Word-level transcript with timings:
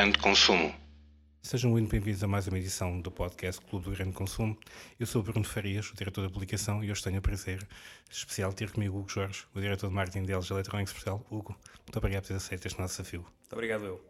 Grande 0.00 0.18
Consumo. 0.18 0.74
Sejam 1.42 1.72
muito 1.72 1.90
bem-vindos 1.90 2.24
a 2.24 2.26
mais 2.26 2.48
uma 2.48 2.58
edição 2.58 2.98
do 3.02 3.10
podcast 3.10 3.60
Clube 3.60 3.84
do 3.84 3.90
Grande 3.90 4.14
Consumo. 4.14 4.56
Eu 4.98 5.06
sou 5.06 5.20
o 5.20 5.22
Bruno 5.22 5.44
Farias, 5.44 5.90
o 5.90 5.94
diretor 5.94 6.22
da 6.22 6.30
publicação, 6.30 6.82
e 6.82 6.90
hoje 6.90 7.02
tenho 7.02 7.18
o 7.18 7.20
prazer 7.20 7.68
especial 8.10 8.48
de 8.48 8.56
ter 8.56 8.70
comigo 8.70 8.96
o 8.96 9.00
Hugo 9.00 9.10
Jorge, 9.10 9.44
o 9.54 9.60
diretor 9.60 9.88
de 9.88 9.94
marketing 9.94 10.24
de 10.24 10.32
LG 10.32 10.54
Electronics 10.54 10.94
Portugal. 10.94 11.26
Hugo, 11.30 11.54
muito 11.80 11.98
obrigado 11.98 12.22
por 12.22 12.28
ter 12.28 12.34
aceito 12.36 12.66
este 12.66 12.80
nosso 12.80 12.96
desafio. 12.96 13.20
Muito 13.20 13.52
obrigado, 13.52 13.84
eu. 13.84 14.02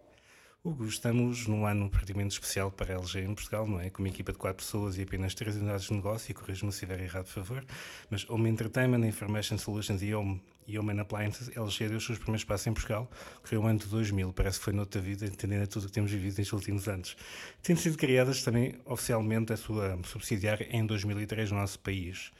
Hugo, 0.62 0.86
estamos 0.86 1.48
num 1.48 1.66
ano 1.66 1.90
praticamente 1.90 2.34
especial 2.34 2.70
para 2.70 2.94
a 2.94 2.96
LG 2.96 3.22
em 3.22 3.34
Portugal, 3.34 3.66
não 3.66 3.80
é? 3.80 3.90
Com 3.90 4.00
uma 4.00 4.10
equipa 4.10 4.30
de 4.30 4.38
quatro 4.38 4.64
pessoas 4.64 4.96
e 4.96 5.02
apenas 5.02 5.34
três 5.34 5.56
unidades 5.56 5.86
de 5.86 5.92
negócio, 5.92 6.30
e 6.30 6.34
corrijo-me 6.34 6.70
se 6.70 6.84
estiver 6.84 7.00
errado, 7.00 7.24
por 7.24 7.42
favor. 7.42 7.66
Mas 8.08 8.30
Home 8.30 8.48
Entertainment, 8.48 9.04
Information 9.04 9.58
Solutions 9.58 10.02
e 10.02 10.14
Home, 10.14 10.40
e 10.70 10.78
Home 10.78 10.92
and 10.92 11.02
Appliances, 11.02 11.48
LG 11.48 11.88
deu 11.88 11.98
os 11.98 12.04
seus 12.04 12.18
primeiros 12.18 12.44
passos 12.44 12.66
em 12.66 12.72
Portugal, 12.72 13.10
criou 13.42 13.64
o 13.64 13.66
ano 13.66 13.78
de 13.78 13.86
2000, 13.86 14.32
parece 14.32 14.58
que 14.58 14.64
foi 14.64 14.72
noutra 14.72 15.00
vida, 15.00 15.26
entendendo 15.26 15.66
tudo 15.66 15.84
o 15.84 15.86
que 15.86 15.92
temos 15.92 16.10
vivido 16.10 16.38
nestes 16.38 16.52
últimos 16.52 16.88
anos. 16.88 17.16
Tendo 17.62 17.80
sido 17.80 17.96
criadas 17.96 18.42
também 18.42 18.74
oficialmente 18.84 19.52
a 19.52 19.56
sua 19.56 19.98
subsidiária 20.04 20.68
em 20.70 20.86
2003 20.86 21.50
no 21.50 21.58
nosso 21.58 21.78
país. 21.80 22.30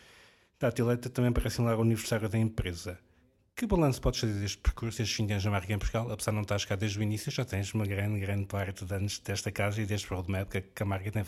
Datileta 0.59 1.11
também 1.11 1.33
para 1.33 1.49
assinalar 1.49 1.79
o 1.79 1.83
aniversário 1.83 2.29
da 2.29 2.39
empresa. 2.39 2.99
Que 3.57 3.67
balanço 3.67 4.01
podes 4.01 4.21
fazer 4.21 4.41
deste 4.41 4.59
percurso, 4.59 5.03
estes 5.03 5.19
20 5.19 5.33
anos 5.33 5.45
na 5.45 5.51
marca 5.51 5.73
em 5.73 5.79
Portugal? 5.79 6.11
Apesar 6.11 6.31
de 6.31 6.37
não 6.37 6.43
estar 6.43 6.59
cá 6.67 6.77
desde 6.77 6.99
o 6.99 7.03
início, 7.03 7.31
já 7.31 7.45
tens 7.45 7.75
uma 7.75 7.85
grande, 7.85 8.19
grande 8.19 8.47
parte 8.47 8.87
de 8.87 8.95
anos 8.95 9.19
desta 9.19 9.53
casa 9.53 9.83
e 9.83 9.87
deste 9.87 10.09
roadmap 10.09 10.51
que 10.51 10.83
a 10.83 10.87
marca 10.87 11.11
tem 11.11 11.23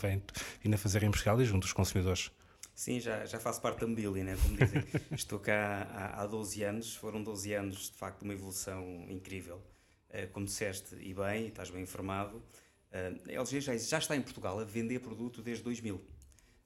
vindo 0.63 0.73
a 0.73 0.77
fazer 0.77 1.03
em 1.03 1.11
Portugal 1.11 1.39
e 1.39 1.45
junto 1.45 1.61
dos 1.61 1.73
consumidores. 1.73 2.31
Sim, 2.73 2.99
já, 2.99 3.25
já 3.25 3.39
faço 3.39 3.61
parte 3.61 3.81
da 3.81 3.87
mobília, 3.87 4.23
né? 4.23 4.35
como 4.41 4.57
dizem. 4.57 4.83
Estou 5.15 5.39
cá 5.39 5.87
há, 5.91 6.23
há 6.23 6.27
12 6.27 6.63
anos, 6.63 6.95
foram 6.95 7.23
12 7.23 7.53
anos 7.53 7.91
de 7.91 7.97
facto 7.97 8.23
uma 8.23 8.33
evolução 8.33 9.05
incrível. 9.09 9.61
Uh, 10.09 10.27
como 10.31 10.45
disseste, 10.45 10.95
e 10.95 11.13
bem, 11.13 11.47
estás 11.47 11.69
bem 11.69 11.81
informado, 11.81 12.37
uh, 12.37 13.29
a 13.29 13.31
LG 13.31 13.61
já, 13.61 13.75
já 13.75 13.97
está 13.97 14.15
em 14.15 14.21
Portugal 14.21 14.59
a 14.59 14.63
vender 14.63 14.99
produto 14.99 15.41
desde 15.41 15.63
2000 15.63 16.13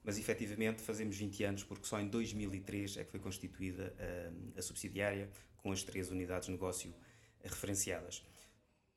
mas 0.07 0.17
efetivamente 0.17 0.81
fazemos 0.81 1.17
20 1.17 1.43
anos 1.43 1.63
porque 1.65 1.85
só 1.85 1.99
em 1.99 2.07
2003 2.07 2.95
é 2.95 3.03
que 3.03 3.11
foi 3.11 3.19
constituída 3.19 3.93
a, 3.99 4.59
a 4.59 4.61
subsidiária 4.61 5.29
com 5.57 5.69
as 5.69 5.83
três 5.83 6.09
unidades 6.09 6.45
de 6.45 6.53
negócio 6.53 6.95
referenciadas. 7.43 8.23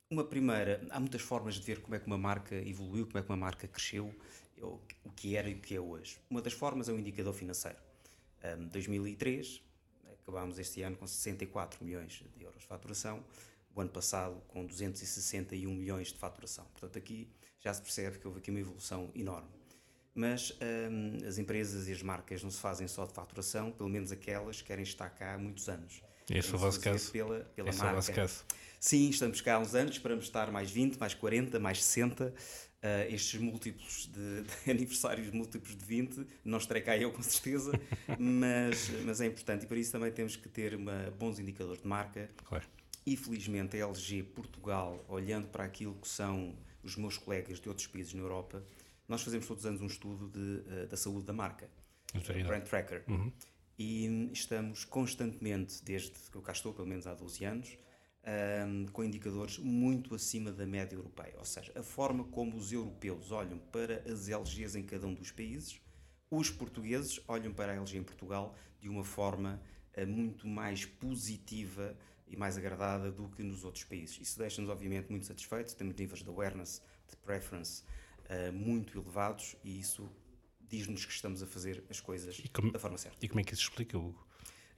Uma 0.08 0.24
primeira, 0.24 0.86
há 0.88 1.00
muitas 1.00 1.20
formas 1.20 1.56
de 1.56 1.62
ver 1.62 1.80
como 1.80 1.96
é 1.96 1.98
que 1.98 2.06
uma 2.06 2.16
marca 2.16 2.54
evoluiu, 2.54 3.06
como 3.06 3.18
é 3.18 3.22
que 3.22 3.28
uma 3.28 3.36
marca 3.36 3.66
cresceu, 3.66 4.14
o 4.66 5.10
que 5.14 5.36
era 5.36 5.48
e 5.48 5.54
o 5.54 5.60
que 5.60 5.74
é 5.74 5.80
hoje. 5.80 6.18
Uma 6.28 6.42
das 6.42 6.52
formas 6.52 6.88
é 6.88 6.92
o 6.92 6.98
indicador 6.98 7.34
financeiro. 7.34 7.78
Um, 8.58 8.68
2003, 8.68 9.62
acabámos 10.22 10.58
este 10.58 10.82
ano 10.82 10.96
com 10.96 11.06
64 11.06 11.84
milhões 11.84 12.24
de 12.36 12.44
euros 12.44 12.62
de 12.62 12.66
faturação, 12.66 13.24
o 13.74 13.80
ano 13.80 13.90
passado 13.90 14.40
com 14.48 14.64
261 14.64 15.74
milhões 15.74 16.08
de 16.08 16.18
faturação. 16.18 16.64
Portanto, 16.72 16.98
aqui 16.98 17.28
já 17.60 17.72
se 17.72 17.82
percebe 17.82 18.18
que 18.18 18.26
houve 18.26 18.40
aqui 18.40 18.50
uma 18.50 18.60
evolução 18.60 19.10
enorme. 19.14 19.48
Mas 20.14 20.56
um, 20.90 21.26
as 21.26 21.38
empresas 21.38 21.88
e 21.88 21.92
as 21.92 22.02
marcas 22.02 22.42
não 22.42 22.50
se 22.50 22.60
fazem 22.60 22.88
só 22.88 23.06
de 23.06 23.12
faturação, 23.12 23.70
pelo 23.70 23.88
menos 23.88 24.10
aquelas 24.10 24.60
que 24.60 24.68
querem 24.68 24.82
estar 24.82 25.08
cá 25.10 25.34
há 25.34 25.38
muitos 25.38 25.68
anos. 25.68 26.02
Esse 26.30 26.52
é 26.52 26.54
o 26.54 26.58
vosso 26.58 26.80
caso. 26.80 27.10
Pela, 27.10 27.40
pela 27.56 27.68
Esse 27.68 27.78
marca. 27.78 27.90
é 27.90 27.92
o 27.92 27.96
vosso 27.96 28.12
caso. 28.12 28.44
Sim, 28.78 29.10
estamos 29.10 29.40
cá 29.40 29.56
há 29.56 29.58
uns 29.58 29.74
anos, 29.74 29.96
esperamos 29.96 30.24
estar 30.24 30.50
mais 30.50 30.70
20, 30.70 30.96
mais 30.98 31.12
40, 31.12 31.58
mais 31.58 31.84
60. 31.84 32.32
Uh, 32.82 33.12
estes 33.14 33.38
múltiplos 33.38 34.10
de, 34.10 34.42
de, 34.64 34.70
aniversários 34.70 35.30
múltiplos 35.30 35.76
de 35.76 35.84
20, 35.84 36.26
não 36.42 36.56
estarei 36.56 36.82
cá 36.82 36.96
eu 36.96 37.12
com 37.12 37.22
certeza, 37.22 37.72
mas, 38.18 38.88
mas 39.04 39.20
é 39.20 39.26
importante 39.26 39.64
e 39.64 39.66
para 39.66 39.76
isso 39.76 39.92
também 39.92 40.10
temos 40.10 40.34
que 40.34 40.48
ter 40.48 40.74
uma, 40.74 41.10
bons 41.18 41.38
indicadores 41.38 41.82
de 41.82 41.86
marca. 41.86 42.30
Claro. 42.42 42.64
E 43.04 43.18
felizmente 43.18 43.76
a 43.76 43.86
LG 43.86 44.22
Portugal, 44.22 45.04
olhando 45.08 45.48
para 45.48 45.64
aquilo 45.64 45.94
que 45.96 46.08
são 46.08 46.56
os 46.82 46.96
meus 46.96 47.18
colegas 47.18 47.60
de 47.60 47.68
outros 47.68 47.86
países 47.86 48.14
na 48.14 48.22
Europa, 48.22 48.64
nós 49.06 49.22
fazemos 49.22 49.46
todos 49.46 49.64
os 49.64 49.68
anos 49.68 49.82
um 49.82 49.86
estudo 49.86 50.30
de, 50.30 50.84
uh, 50.84 50.86
da 50.86 50.96
saúde 50.96 51.26
da 51.26 51.34
marca, 51.34 51.68
o 52.14 52.44
Brand 52.46 52.62
Tracker. 52.62 53.04
Uhum. 53.08 53.30
E 53.82 54.28
estamos 54.30 54.84
constantemente, 54.84 55.82
desde 55.82 56.10
que 56.10 56.36
eu 56.36 56.42
cá 56.42 56.52
estou, 56.52 56.74
pelo 56.74 56.86
menos 56.86 57.06
há 57.06 57.14
12 57.14 57.42
anos, 57.46 57.78
um, 58.68 58.84
com 58.88 59.02
indicadores 59.02 59.56
muito 59.56 60.14
acima 60.14 60.52
da 60.52 60.66
média 60.66 60.94
europeia. 60.94 61.32
Ou 61.38 61.46
seja, 61.46 61.72
a 61.74 61.82
forma 61.82 62.24
como 62.24 62.58
os 62.58 62.70
europeus 62.70 63.32
olham 63.32 63.56
para 63.56 64.02
as 64.06 64.28
LGs 64.28 64.76
em 64.76 64.82
cada 64.82 65.06
um 65.06 65.14
dos 65.14 65.30
países, 65.30 65.80
os 66.30 66.50
portugueses 66.50 67.20
olham 67.26 67.54
para 67.54 67.72
a 67.72 67.76
LG 67.76 67.96
em 67.96 68.02
Portugal 68.02 68.54
de 68.78 68.90
uma 68.90 69.02
forma 69.02 69.58
uh, 69.96 70.06
muito 70.06 70.46
mais 70.46 70.84
positiva 70.84 71.96
e 72.28 72.36
mais 72.36 72.58
agradada 72.58 73.10
do 73.10 73.30
que 73.30 73.42
nos 73.42 73.64
outros 73.64 73.84
países. 73.84 74.20
Isso 74.20 74.38
deixa-nos, 74.38 74.68
obviamente, 74.68 75.08
muito 75.08 75.24
satisfeitos. 75.24 75.72
Temos 75.72 75.96
níveis 75.96 76.22
de 76.22 76.28
awareness, 76.28 76.82
de 77.08 77.16
preference 77.16 77.82
uh, 78.28 78.52
muito 78.52 78.98
elevados 78.98 79.56
e 79.64 79.80
isso 79.80 80.06
diz-nos 80.70 81.04
que 81.04 81.12
estamos 81.12 81.42
a 81.42 81.46
fazer 81.46 81.84
as 81.90 82.00
coisas 82.00 82.40
como, 82.52 82.72
da 82.72 82.78
forma 82.78 82.96
certa. 82.96 83.18
E 83.24 83.28
como 83.28 83.40
é 83.40 83.44
que 83.44 83.52
isso 83.52 83.64
explica, 83.64 83.98
Hugo? 83.98 84.26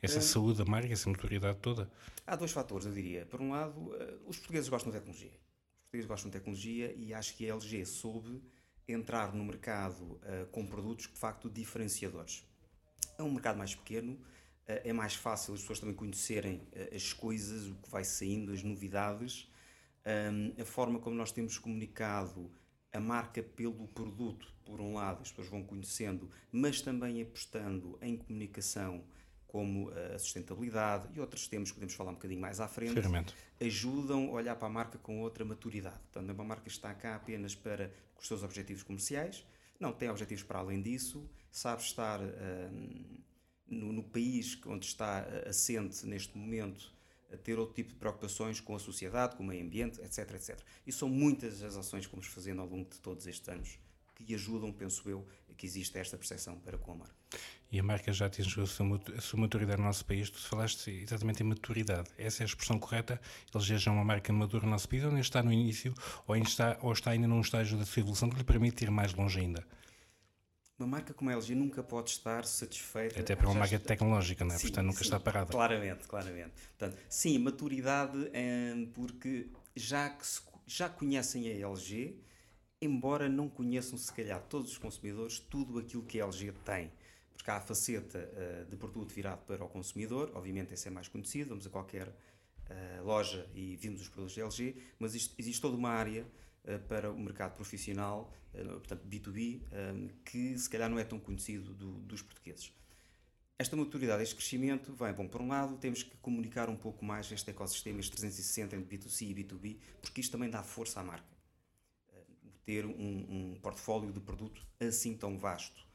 Essa 0.00 0.18
uh, 0.18 0.22
saúde 0.22 0.58
da 0.58 0.64
marca, 0.64 0.92
essa 0.92 1.08
maturidade 1.08 1.58
toda? 1.60 1.90
Há 2.26 2.34
dois 2.34 2.50
fatores, 2.50 2.86
eu 2.86 2.92
diria. 2.92 3.26
Por 3.26 3.40
um 3.40 3.50
lado, 3.50 3.78
uh, 3.78 4.20
os 4.26 4.36
portugueses 4.38 4.68
gostam 4.68 4.90
de 4.90 4.98
tecnologia. 4.98 5.30
Os 5.30 5.82
portugueses 5.82 6.08
gostam 6.08 6.30
de 6.30 6.38
tecnologia 6.38 6.92
e 6.96 7.14
acho 7.14 7.36
que 7.36 7.48
a 7.48 7.54
LG 7.54 7.84
soube 7.86 8.42
entrar 8.88 9.32
no 9.32 9.44
mercado 9.44 10.02
uh, 10.02 10.46
com 10.50 10.66
produtos 10.66 11.06
de 11.06 11.18
facto 11.18 11.48
diferenciadores. 11.48 12.44
É 13.16 13.22
um 13.22 13.30
mercado 13.30 13.58
mais 13.58 13.74
pequeno, 13.74 14.18
é 14.66 14.92
mais 14.92 15.14
fácil 15.14 15.54
as 15.54 15.60
pessoas 15.60 15.80
também 15.80 15.94
conhecerem 15.94 16.66
as 16.94 17.12
coisas, 17.12 17.66
o 17.66 17.74
que 17.74 17.90
vai 17.90 18.04
saindo, 18.04 18.52
as 18.52 18.62
novidades, 18.62 19.50
um, 20.06 20.60
a 20.60 20.64
forma 20.64 20.98
como 20.98 21.14
nós 21.14 21.32
temos 21.32 21.58
comunicado 21.58 22.50
a 22.92 23.00
marca 23.00 23.42
pelo 23.42 23.86
produto, 23.88 24.51
por 24.64 24.80
um 24.80 24.94
lado, 24.94 25.22
as 25.22 25.30
pessoas 25.30 25.48
vão 25.48 25.62
conhecendo, 25.62 26.30
mas 26.50 26.80
também 26.80 27.22
apostando 27.22 27.98
em 28.00 28.16
comunicação 28.16 29.04
como 29.52 29.90
a 29.90 30.18
sustentabilidade 30.18 31.08
e 31.14 31.20
outros 31.20 31.46
temas 31.46 31.68
que 31.68 31.74
podemos 31.74 31.94
falar 31.94 32.12
um 32.12 32.14
bocadinho 32.14 32.40
mais 32.40 32.58
à 32.58 32.66
frente, 32.66 32.94
ajudam 33.60 34.28
a 34.28 34.32
olhar 34.32 34.56
para 34.56 34.66
a 34.66 34.70
marca 34.70 34.96
com 34.96 35.20
outra 35.20 35.44
maturidade. 35.44 35.98
Portanto, 36.04 36.30
é 36.30 36.32
uma 36.32 36.44
marca 36.44 36.68
está 36.68 36.94
cá 36.94 37.16
apenas 37.16 37.54
para 37.54 37.92
os 38.18 38.26
seus 38.26 38.42
objetivos 38.42 38.82
comerciais, 38.82 39.44
não 39.78 39.92
tem 39.92 40.08
objetivos 40.08 40.42
para 40.42 40.60
além 40.60 40.80
disso, 40.80 41.28
sabe 41.50 41.82
estar 41.82 42.18
um, 42.22 43.18
no, 43.66 43.92
no, 43.92 44.02
país 44.02 44.58
onde 44.64 44.86
está 44.86 45.20
assente 45.46 46.06
neste 46.06 46.36
momento, 46.36 46.90
a 47.30 47.36
ter 47.36 47.58
outro 47.58 47.74
tipo 47.74 47.90
de 47.90 47.96
preocupações 47.96 48.58
com 48.58 48.74
a 48.74 48.78
sociedade, 48.78 49.36
com 49.36 49.42
o 49.42 49.46
meio 49.46 49.62
ambiente, 49.62 50.00
etc, 50.00 50.30
etc. 50.30 50.58
E 50.86 50.92
são 50.92 51.10
muitas 51.10 51.62
as 51.62 51.76
ações 51.76 52.06
que 52.06 52.12
vamos 52.12 52.26
fazendo 52.26 52.62
ao 52.62 52.66
longo 52.66 52.88
de 52.88 52.98
todos 53.00 53.26
estes 53.26 53.46
anos 53.50 53.78
que 54.14 54.34
ajudam, 54.34 54.72
penso 54.72 55.08
eu, 55.08 55.26
a 55.50 55.54
que 55.54 55.66
exista 55.66 55.98
esta 55.98 56.16
percepção 56.16 56.58
para 56.58 56.78
com 56.78 56.92
a 56.92 56.94
marca. 56.96 57.14
E 57.70 57.80
a 57.80 57.82
marca 57.82 58.12
já 58.12 58.26
atingiu 58.26 58.64
a 58.64 58.66
sua, 58.66 59.38
maturidade 59.38 59.80
no 59.80 59.86
nosso 59.86 60.04
país. 60.04 60.28
Tu 60.28 60.38
falaste 60.38 60.90
exatamente 60.90 61.42
em 61.42 61.46
maturidade. 61.46 62.10
Essa 62.18 62.42
é 62.42 62.44
a 62.44 62.46
expressão 62.46 62.78
correta? 62.78 63.18
Ele 63.54 63.64
já 63.64 63.90
é 63.90 63.94
uma 63.94 64.04
marca 64.04 64.30
madura 64.30 64.66
no 64.66 64.70
nosso 64.70 64.86
país 64.86 65.02
ou 65.02 65.08
ainda 65.08 65.22
está 65.22 65.42
no 65.42 65.50
início 65.50 65.94
ou, 66.26 66.34
ainda 66.34 66.48
está, 66.48 66.78
ou 66.82 66.92
está 66.92 67.12
ainda 67.12 67.26
num 67.26 67.40
estágio 67.40 67.78
da 67.78 67.86
sua 67.86 68.00
evolução 68.00 68.28
que 68.28 68.36
lhe 68.36 68.44
permite 68.44 68.84
ir 68.84 68.90
mais 68.90 69.14
longe 69.14 69.40
ainda? 69.40 69.66
Uma 70.78 70.86
marca 70.86 71.14
como 71.14 71.30
a 71.30 71.34
LG 71.34 71.54
nunca 71.54 71.82
pode 71.82 72.10
estar 72.10 72.44
satisfeita. 72.44 73.20
Até 73.20 73.36
para 73.36 73.46
uma 73.46 73.54
marca 73.54 73.76
está... 73.76 73.88
tecnológica, 73.88 74.44
não 74.44 74.54
é? 74.54 74.58
Sim, 74.58 74.66
Portanto, 74.66 74.86
nunca 74.86 74.98
sim, 74.98 75.04
está 75.04 75.20
parada. 75.20 75.50
Claramente, 75.50 76.06
claramente. 76.06 76.52
Portanto, 76.76 76.98
sim, 77.08 77.38
maturidade, 77.38 78.18
hum, 78.18 78.90
porque 78.92 79.48
já, 79.76 80.10
que 80.10 80.26
se, 80.26 80.40
já 80.66 80.88
conhecem 80.88 81.46
a 81.48 81.68
LG, 81.68 82.20
embora 82.82 83.28
não 83.28 83.48
conheçam, 83.48 83.96
se 83.96 84.12
calhar, 84.12 84.42
todos 84.42 84.72
os 84.72 84.78
consumidores, 84.78 85.38
tudo 85.38 85.78
aquilo 85.78 86.02
que 86.02 86.20
a 86.20 86.26
LG 86.26 86.52
tem. 86.64 86.90
Porque 87.32 87.50
há 87.50 87.56
a 87.56 87.60
faceta 87.60 88.18
uh, 88.18 88.70
de 88.70 88.76
produto 88.76 89.14
virado 89.14 89.44
para 89.46 89.64
o 89.64 89.68
consumidor, 89.68 90.30
obviamente 90.34 90.74
esse 90.74 90.88
é 90.88 90.90
mais 90.90 91.08
conhecido, 91.08 91.50
vamos 91.50 91.66
a 91.66 91.70
qualquer 91.70 92.08
uh, 92.08 93.04
loja 93.04 93.48
e 93.54 93.76
vimos 93.76 94.02
os 94.02 94.08
produtos 94.08 94.36
da 94.36 94.42
LG, 94.42 94.76
mas 94.98 95.14
existe 95.14 95.60
toda 95.60 95.76
uma 95.76 95.90
área 95.90 96.26
uh, 96.64 96.78
para 96.88 97.10
o 97.10 97.18
mercado 97.18 97.54
profissional, 97.54 98.32
portanto 98.52 99.08
B2B, 99.08 99.62
que 100.26 100.58
se 100.58 100.68
calhar 100.68 100.90
não 100.90 100.98
é 100.98 101.04
tão 101.04 101.18
conhecido 101.18 101.72
do, 101.72 101.92
dos 102.00 102.20
portugueses. 102.20 102.70
Esta 103.58 103.74
maturidade, 103.74 104.22
este 104.22 104.34
crescimento, 104.34 104.92
vem, 104.92 105.10
bom, 105.14 105.26
por 105.26 105.40
um 105.40 105.48
lado, 105.48 105.78
temos 105.78 106.02
que 106.02 106.14
comunicar 106.18 106.68
um 106.68 106.76
pouco 106.76 107.02
mais 107.02 107.32
este 107.32 107.48
ecossistema, 107.48 108.00
este 108.00 108.10
360 108.10 108.76
entre 108.76 108.98
B2C 108.98 109.30
e 109.30 109.34
B2B, 109.34 109.78
porque 110.02 110.20
isto 110.20 110.32
também 110.32 110.50
dá 110.50 110.62
força 110.62 111.00
à 111.00 111.02
marca 111.02 111.31
ter 112.64 112.86
um, 112.86 112.90
um 112.90 113.58
portfólio 113.60 114.12
de 114.12 114.20
produto 114.20 114.66
assim 114.80 115.16
tão 115.16 115.38
vasto. 115.38 115.86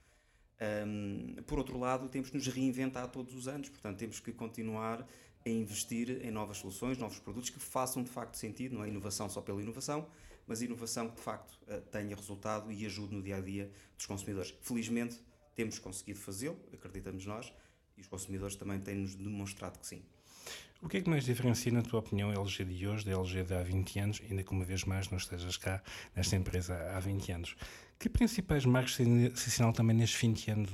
Um, 0.59 1.35
por 1.43 1.59
outro 1.59 1.77
lado, 1.77 2.09
temos 2.09 2.29
que 2.29 2.37
nos 2.37 2.47
reinventar 2.47 3.07
todos 3.09 3.33
os 3.35 3.47
anos, 3.47 3.69
portanto, 3.69 3.97
temos 3.97 4.19
que 4.19 4.31
continuar 4.31 5.07
a 5.45 5.49
investir 5.49 6.25
em 6.25 6.31
novas 6.31 6.57
soluções, 6.57 6.97
novos 6.97 7.19
produtos 7.19 7.49
que 7.49 7.59
façam 7.59 8.03
de 8.03 8.09
facto 8.09 8.35
sentido, 8.35 8.75
não 8.75 8.83
é 8.83 8.89
inovação 8.89 9.29
só 9.29 9.39
pela 9.39 9.61
inovação, 9.61 10.07
mas 10.45 10.61
inovação 10.61 11.09
que 11.09 11.15
de 11.15 11.21
facto 11.21 11.59
eh, 11.67 11.79
tenha 11.91 12.15
resultado 12.15 12.71
e 12.71 12.85
ajude 12.85 13.13
no 13.13 13.21
dia 13.21 13.37
a 13.37 13.41
dia 13.41 13.71
dos 13.95 14.05
consumidores. 14.05 14.53
Felizmente, 14.61 15.21
temos 15.55 15.77
conseguido 15.79 16.19
fazê-lo, 16.19 16.57
acreditamos 16.73 17.25
nós, 17.25 17.53
e 17.95 18.01
os 18.01 18.07
consumidores 18.07 18.55
também 18.55 18.79
têm-nos 18.79 19.15
demonstrado 19.15 19.79
que 19.79 19.87
sim. 19.87 20.03
O 20.79 20.87
que 20.87 20.97
é 20.97 21.01
que 21.01 21.09
mais 21.09 21.25
diferencia, 21.25 21.71
na 21.71 21.81
tua 21.81 21.99
opinião, 21.99 22.29
a 22.29 22.33
LG 22.33 22.63
de 22.63 22.87
hoje 22.87 23.03
da 23.03 23.11
LG 23.11 23.43
de 23.43 23.53
há 23.55 23.63
20 23.63 23.99
anos, 23.99 24.21
ainda 24.29 24.43
que 24.43 24.51
uma 24.51 24.63
vez 24.63 24.83
mais 24.83 25.09
não 25.09 25.17
estejas 25.17 25.57
cá 25.57 25.81
nesta 26.15 26.35
empresa 26.35 26.75
há 26.95 26.99
20 26.99 27.31
anos? 27.31 27.55
Que 27.97 28.07
principais 28.07 28.63
marcas 28.63 28.93
se 28.93 29.03
assinam 29.33 29.73
também 29.73 29.97
nestes 29.97 30.21
20 30.21 30.51
anos 30.51 30.69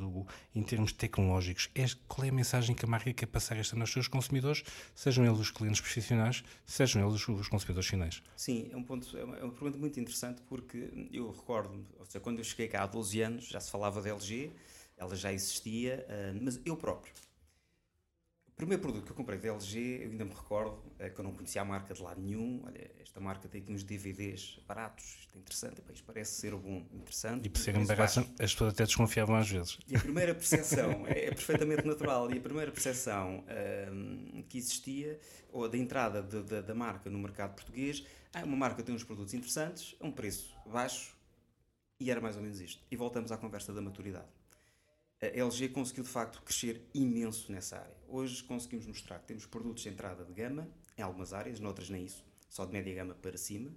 em 0.54 0.62
termos 0.62 0.92
tecnológicos? 0.92 1.70
É, 1.74 1.86
qual 2.06 2.26
é 2.26 2.30
a 2.30 2.34
mensagem 2.34 2.76
que 2.76 2.84
a 2.84 2.88
marca 2.88 3.14
quer 3.14 3.28
passar 3.28 3.56
esta 3.56 3.80
aos 3.80 3.94
seus 3.94 4.10
consumidores, 4.10 4.66
sejam 4.94 5.26
eles 5.26 5.40
os 5.40 5.50
clientes 5.50 5.80
profissionais, 5.80 6.44
sejam 6.66 7.08
eles 7.08 7.26
os 7.26 7.48
consumidores 7.48 7.90
finais? 7.90 8.22
Sim, 8.36 8.68
é 8.74 8.76
um 8.76 8.84
ponto, 8.84 9.18
é 9.18 9.24
uma, 9.24 9.38
é 9.38 9.44
uma 9.46 9.54
pergunta 9.54 9.78
muito 9.78 9.98
interessante 9.98 10.42
porque 10.50 11.08
eu 11.14 11.32
recordo, 11.32 11.88
ou 11.98 12.06
seja, 12.06 12.20
quando 12.20 12.40
eu 12.40 12.44
cheguei 12.44 12.68
cá 12.68 12.84
há 12.84 12.88
12 12.88 13.22
anos 13.22 13.48
já 13.48 13.62
se 13.62 13.72
falava 13.72 14.02
da 14.02 14.10
LG, 14.10 14.52
ela 14.98 15.16
já 15.16 15.32
existia, 15.32 16.06
uh, 16.10 16.38
mas 16.42 16.60
eu 16.66 16.76
próprio 16.76 17.14
o 18.54 18.56
primeiro 18.56 18.84
produto 18.84 19.06
que 19.06 19.12
eu 19.12 19.16
comprei 19.16 19.40
da 19.40 19.48
LG, 19.50 20.04
eu 20.04 20.12
ainda 20.12 20.26
me 20.26 20.32
recordo, 20.32 20.80
é 21.00 21.10
que 21.10 21.20
eu 21.20 21.24
não 21.24 21.34
conhecia 21.34 21.60
a 21.64 21.66
marca 21.66 21.92
de 21.92 22.02
lado 22.04 22.22
nenhum. 22.22 22.62
Olha, 22.64 22.92
esta 23.02 23.20
marca 23.20 23.50
tem 23.50 23.60
aqui 23.62 23.74
uns 23.74 23.84
DVDs 23.84 24.60
baratos, 24.68 25.04
isto 25.22 25.36
é 25.36 25.40
interessante, 25.40 25.82
isto 25.92 26.06
parece 26.06 26.40
ser 26.40 26.56
bom, 26.56 26.86
interessante. 26.94 27.48
E 27.48 27.50
por 27.50 27.58
serem 27.58 27.84
baratos, 27.84 28.18
as 28.18 28.54
pessoas 28.54 28.74
até 28.74 28.86
desconfiavam 28.86 29.36
às 29.36 29.50
vezes. 29.50 29.80
E 29.88 29.96
a 29.96 30.00
primeira 30.00 30.36
percepção 30.36 31.06
é, 31.10 31.26
é 31.26 31.30
perfeitamente 31.32 31.84
natural. 31.84 32.32
E 32.32 32.38
a 32.38 32.42
primeira 32.42 32.72
percepção 32.72 33.44
um, 33.92 34.44
que 34.48 34.60
existia, 34.60 35.20
ou 35.52 35.68
da 35.68 35.78
entrada 35.78 36.22
de, 36.22 36.44
de, 36.44 36.62
da 36.62 36.76
marca 36.76 37.10
no 37.10 37.18
mercado 37.18 37.56
português, 37.56 38.06
ah, 38.34 38.44
uma 38.44 38.56
marca 38.56 38.84
tem 38.84 38.94
uns 38.94 39.04
produtos 39.04 39.34
interessantes, 39.34 39.96
a 40.00 40.06
um 40.06 40.12
preço 40.12 40.56
baixo, 40.68 41.18
e 42.00 42.12
era 42.12 42.22
mais 42.22 42.36
ou 42.36 42.44
menos 42.44 42.62
isto. 42.62 42.84
E 42.92 42.96
voltamos 42.96 43.32
à 43.32 43.38
conversa 43.38 43.74
da 43.74 43.82
maturidade 43.82 44.43
a 45.24 45.28
LG 45.28 45.70
conseguiu 45.70 46.04
de 46.04 46.10
facto 46.10 46.42
crescer 46.42 46.86
imenso 46.94 47.50
nessa 47.50 47.78
área. 47.78 47.96
Hoje 48.10 48.44
conseguimos 48.44 48.86
mostrar 48.86 49.20
que 49.20 49.28
temos 49.28 49.46
produtos 49.46 49.84
de 49.84 49.90
entrada 49.90 50.25
de 50.25 50.34
gama, 50.34 50.70
em 50.98 51.02
algumas 51.02 51.34
áreas, 51.34 51.62
noutras 51.62 51.90
nem 51.90 52.04
isso, 52.04 52.25
só 52.50 52.66
de 52.66 52.74
média 52.74 52.94
gama 52.94 53.16
para 53.16 53.38
cima, 53.38 53.74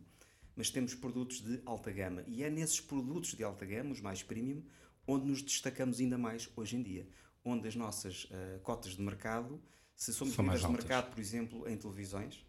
mas 0.56 0.70
temos 0.70 0.94
produtos 0.94 1.40
de 1.40 1.62
alta 1.64 1.92
gama. 1.92 2.24
E 2.26 2.42
é 2.42 2.50
nesses 2.50 2.80
produtos 2.80 3.34
de 3.34 3.44
alta 3.44 3.64
gama, 3.64 3.92
os 3.92 4.00
mais 4.00 4.24
premium, 4.24 4.60
onde 5.06 5.26
nos 5.26 5.40
destacamos 5.40 6.00
ainda 6.00 6.18
mais 6.18 6.50
hoje 6.56 6.76
em 6.76 6.82
dia. 6.82 7.08
Onde 7.44 7.68
as 7.68 7.76
nossas 7.76 8.24
uh, 8.24 8.58
cotas 8.62 8.96
de 8.96 9.02
mercado, 9.02 9.62
se 9.94 10.12
somos 10.12 10.34
São 10.34 10.44
líderes 10.44 10.66
de 10.66 10.72
mercado, 10.72 11.10
por 11.12 11.20
exemplo, 11.20 11.68
em 11.68 11.76
televisões, 11.76 12.44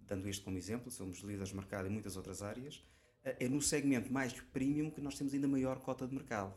dando 0.00 0.28
este 0.28 0.44
como 0.44 0.58
exemplo, 0.58 0.90
somos 0.90 1.20
líderes 1.20 1.48
de 1.48 1.56
mercado 1.56 1.88
em 1.88 1.90
muitas 1.90 2.18
outras 2.18 2.42
áreas, 2.42 2.76
uh, 3.24 3.34
é 3.40 3.48
no 3.48 3.62
segmento 3.62 4.12
mais 4.12 4.34
premium 4.52 4.90
que 4.90 5.00
nós 5.00 5.16
temos 5.16 5.32
ainda 5.32 5.48
maior 5.48 5.80
cota 5.80 6.06
de 6.06 6.14
mercado. 6.14 6.54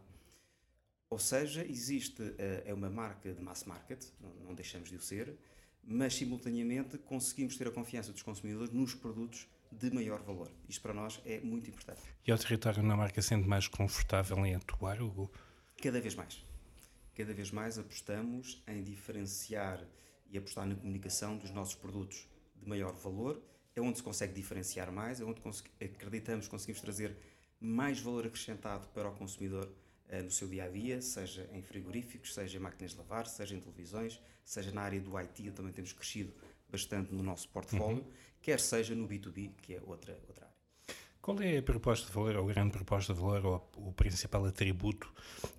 Ou 1.15 1.19
seja, 1.19 1.65
existe, 1.65 2.21
eh, 2.38 2.63
é 2.65 2.73
uma 2.73 2.89
marca 2.89 3.33
de 3.33 3.41
mass 3.41 3.63
market, 3.63 4.03
não 4.44 4.53
deixamos 4.53 4.89
de 4.89 4.97
o 4.97 5.01
ser, 5.01 5.33
mas 5.81 6.13
simultaneamente 6.13 6.97
conseguimos 6.97 7.56
ter 7.56 7.69
a 7.69 7.71
confiança 7.71 8.12
dos 8.12 8.21
consumidores 8.21 8.69
nos 8.73 8.94
produtos 8.94 9.47
de 9.71 9.89
maior 9.91 10.21
valor. 10.21 10.51
Isto 10.67 10.81
para 10.81 10.94
nós 10.94 11.21
é 11.23 11.39
muito 11.39 11.69
importante. 11.69 12.01
E 12.27 12.33
ao 12.33 12.38
território 12.38 12.83
na 12.83 12.97
marca 12.97 13.21
sendo 13.21 13.47
mais 13.47 13.65
confortável 13.65 14.45
em 14.45 14.56
atuar, 14.56 15.01
Hugo? 15.01 15.31
Cada 15.81 16.01
vez 16.01 16.15
mais. 16.15 16.44
Cada 17.15 17.33
vez 17.33 17.50
mais 17.50 17.79
apostamos 17.79 18.62
em 18.67 18.83
diferenciar 18.83 19.88
e 20.29 20.38
apostar 20.38 20.67
na 20.67 20.75
comunicação 20.75 21.38
dos 21.38 21.50
nossos 21.50 21.75
produtos 21.75 22.27
de 22.57 22.67
maior 22.67 22.94
valor. 22.94 23.41
É 23.73 23.79
onde 23.79 24.00
se 24.00 24.03
consegue 24.03 24.33
diferenciar 24.33 24.91
mais, 24.91 25.21
é 25.21 25.23
onde 25.23 25.39
acreditamos 25.79 26.47
que 26.47 26.51
conseguimos 26.51 26.81
trazer 26.81 27.15
mais 27.57 28.01
valor 28.01 28.27
acrescentado 28.27 28.85
para 28.89 29.07
o 29.07 29.15
consumidor 29.15 29.73
no 30.23 30.31
seu 30.31 30.47
dia 30.47 30.65
a 30.65 30.69
dia, 30.69 31.01
seja 31.01 31.49
em 31.51 31.61
frigoríficos, 31.61 32.33
seja 32.33 32.57
em 32.57 32.61
máquinas 32.61 32.91
de 32.91 32.97
lavar, 32.97 33.27
seja 33.27 33.55
em 33.55 33.59
televisões, 33.59 34.21
seja 34.43 34.71
na 34.71 34.81
área 34.81 34.99
do 34.99 35.17
IT, 35.17 35.51
também 35.51 35.73
temos 35.73 35.93
crescido 35.93 36.33
bastante 36.69 37.13
no 37.13 37.23
nosso 37.23 37.49
portfólio, 37.49 38.03
uhum. 38.03 38.11
quer 38.41 38.59
seja 38.59 38.95
no 38.95 39.07
B2B, 39.07 39.51
que 39.61 39.75
é 39.75 39.81
outra, 39.85 40.19
outra 40.27 40.45
área. 40.45 40.55
Qual 41.21 41.41
é 41.41 41.57
a 41.57 41.63
proposta 41.63 42.05
de 42.05 42.13
valor, 42.13 42.35
ou 42.35 42.49
a 42.49 42.53
grande 42.53 42.71
proposta 42.71 43.13
de 43.13 43.19
valor, 43.19 43.45
ou 43.45 43.87
o 43.87 43.93
principal 43.93 44.45
atributo 44.45 45.11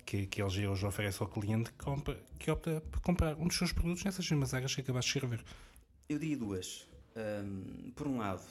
que, 0.05 0.25
que 0.25 0.41
a 0.41 0.45
LG 0.45 0.65
hoje 0.65 0.85
oferece 0.85 1.21
ao 1.21 1.27
cliente 1.27 1.71
que, 1.71 1.83
compra, 1.83 2.17
que 2.39 2.49
opta 2.49 2.79
por 2.89 3.01
comprar 3.01 3.35
um 3.35 3.47
dos 3.47 3.57
seus 3.57 3.73
produtos 3.73 4.03
nessas 4.05 4.29
mesmas 4.29 4.53
áreas 4.53 4.73
que 4.73 4.79
acabaste 4.79 5.11
de 5.11 5.17
escrever? 5.17 5.45
Eu 6.07 6.17
diria 6.19 6.37
duas. 6.37 6.87
Um, 7.17 7.91
por 7.91 8.07
um 8.07 8.17
lado, 8.17 8.45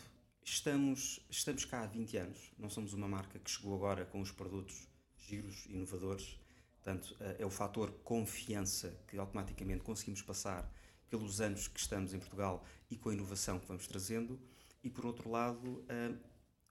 estamos, 0.44 1.20
estamos 1.30 1.64
cá 1.64 1.84
há 1.84 1.86
20 1.86 2.16
anos, 2.18 2.52
não 2.58 2.68
somos 2.68 2.92
uma 2.92 3.08
marca 3.08 3.38
que 3.38 3.50
chegou 3.50 3.74
agora 3.74 4.04
com 4.04 4.20
os 4.20 4.30
produtos 4.30 4.86
giros, 5.26 5.66
inovadores. 5.66 6.38
Portanto, 6.76 7.16
eh, 7.20 7.36
é 7.40 7.46
o 7.46 7.50
fator 7.50 7.90
confiança 8.04 8.96
que 9.08 9.18
automaticamente 9.18 9.82
conseguimos 9.82 10.22
passar 10.22 10.70
pelos 11.08 11.40
anos 11.40 11.68
que 11.68 11.80
estamos 11.80 12.14
em 12.14 12.18
Portugal 12.18 12.64
e 12.90 12.96
com 12.96 13.08
a 13.08 13.14
inovação 13.14 13.58
que 13.58 13.66
vamos 13.66 13.86
trazendo. 13.86 14.38
E, 14.82 14.90
por 14.90 15.04
outro 15.06 15.30
lado, 15.30 15.84
eh, 15.88 16.14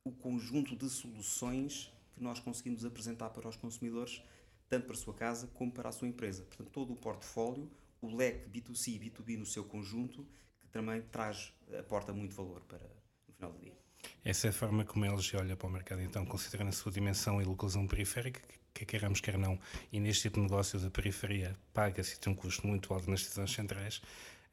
o 0.03 0.11
conjunto 0.11 0.75
de 0.75 0.89
soluções 0.89 1.91
que 2.13 2.23
nós 2.23 2.39
conseguimos 2.39 2.85
apresentar 2.85 3.29
para 3.31 3.49
os 3.49 3.57
consumidores, 3.57 4.21
tanto 4.69 4.85
para 4.85 4.95
a 4.95 4.99
sua 4.99 5.13
casa 5.13 5.47
como 5.47 5.71
para 5.71 5.89
a 5.89 5.91
sua 5.91 6.07
empresa. 6.07 6.43
Portanto, 6.43 6.69
todo 6.71 6.93
o 6.93 6.95
portfólio, 6.95 7.69
o 8.01 8.15
leque 8.15 8.49
B2C 8.49 8.95
e 8.95 8.99
B2B 8.99 9.37
no 9.37 9.45
seu 9.45 9.65
conjunto, 9.65 10.25
que 10.61 10.67
também 10.69 11.01
traz, 11.01 11.53
aporta 11.77 12.13
muito 12.13 12.33
valor 12.33 12.61
para 12.61 12.87
no 13.27 13.33
final 13.33 13.51
do 13.51 13.59
dia. 13.59 13.84
Essa 14.23 14.47
é 14.47 14.49
a 14.49 14.53
forma 14.53 14.83
como 14.83 15.05
a 15.05 15.07
LG 15.07 15.37
olha 15.37 15.55
para 15.55 15.67
o 15.67 15.71
mercado, 15.71 16.01
então, 16.01 16.25
considerando 16.25 16.69
a 16.69 16.71
sua 16.71 16.91
dimensão 16.91 17.41
e 17.41 17.45
localização 17.45 17.87
periférica, 17.87 18.41
que 18.73 18.85
queremos, 18.85 19.21
quer 19.21 19.37
não, 19.37 19.57
e 19.91 19.99
neste 19.99 20.23
tipo 20.23 20.35
de 20.35 20.43
negócios 20.43 20.83
a 20.83 20.89
periferia 20.89 21.55
paga-se 21.73 22.15
e 22.15 22.19
tem 22.19 22.33
um 22.33 22.35
custo 22.35 22.67
muito 22.67 22.93
alto 22.93 23.09
nas 23.09 23.21
decisões 23.21 23.51
centrais, 23.51 24.01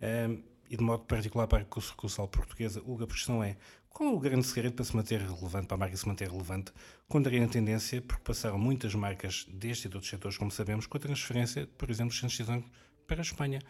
um, 0.00 0.42
e 0.70 0.76
de 0.76 0.82
modo 0.82 1.04
particular 1.04 1.46
para 1.46 1.66
a 1.68 1.80
sucursal 1.80 2.28
portuguesa, 2.28 2.80
Hugo, 2.80 3.04
a 3.04 3.06
questão 3.06 3.42
é, 3.42 3.56
qual 3.90 4.08
é 4.08 4.12
o 4.12 4.18
grande 4.18 4.46
segredo 4.46 4.74
para 4.74 4.84
se 4.84 4.96
manter 4.96 5.20
relevante, 5.20 5.66
para 5.66 5.74
a 5.74 5.78
marca 5.78 5.96
se 5.96 6.08
manter 6.08 6.30
relevante, 6.30 6.72
contrariando 7.08 7.50
a 7.50 7.52
tendência, 7.52 8.00
porque 8.00 8.22
passaram 8.22 8.58
muitas 8.58 8.94
marcas 8.94 9.44
deste 9.50 9.86
e 9.86 9.90
de 9.90 9.96
outros 9.96 10.10
setores, 10.10 10.38
como 10.38 10.50
sabemos, 10.50 10.86
com 10.86 10.96
a 10.96 11.00
transferência, 11.00 11.66
por 11.76 11.90
exemplo, 11.90 12.14
de 12.14 12.22
decisões 12.22 12.64
para 13.06 13.20
a 13.20 13.22
Espanha. 13.22 13.60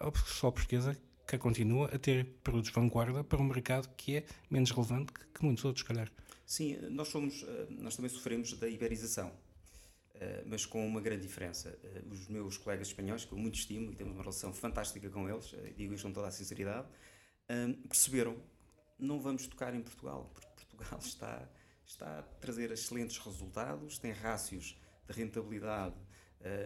A 0.00 0.04
sucursal 0.06 0.52
portuguesa 0.52 0.96
que 1.26 1.36
continua 1.38 1.86
a 1.92 1.98
ter 1.98 2.24
produtos 2.42 2.70
vanguarda 2.70 3.24
para 3.24 3.40
um 3.40 3.44
mercado 3.44 3.88
que 3.96 4.18
é 4.18 4.26
menos 4.48 4.70
relevante 4.70 5.12
que, 5.12 5.20
que 5.26 5.44
muitos 5.44 5.64
outros, 5.64 5.82
calhar. 5.82 6.10
Sim, 6.46 6.78
nós 6.90 7.08
somos, 7.08 7.42
eh, 7.42 7.66
nós 7.70 7.96
também 7.96 8.08
sofremos 8.08 8.52
da 8.52 8.68
iberização, 8.68 9.32
eh, 10.14 10.44
mas 10.46 10.64
com 10.64 10.86
uma 10.86 11.00
grande 11.00 11.22
diferença. 11.22 11.76
Eh, 11.82 12.02
os 12.08 12.28
meus 12.28 12.56
colegas 12.56 12.86
espanhóis, 12.86 13.24
que 13.24 13.32
eu 13.32 13.38
muito 13.38 13.58
estimo 13.58 13.90
e 13.90 13.96
temos 13.96 14.14
uma 14.14 14.22
relação 14.22 14.52
fantástica 14.52 15.10
com 15.10 15.28
eles, 15.28 15.52
digo 15.76 15.92
isto 15.92 16.06
com 16.06 16.12
toda 16.12 16.28
a 16.28 16.30
sinceridade, 16.30 16.86
perceberam 17.88 18.36
não 18.98 19.20
vamos 19.20 19.46
tocar 19.46 19.74
em 19.74 19.82
Portugal, 19.82 20.30
porque 20.32 20.48
Portugal 20.66 20.98
está, 21.02 21.48
está 21.84 22.20
a 22.20 22.22
trazer 22.22 22.70
excelentes 22.70 23.18
resultados, 23.18 23.98
tem 23.98 24.12
rácios 24.12 24.80
de 25.08 25.12
rentabilidade 25.12 25.96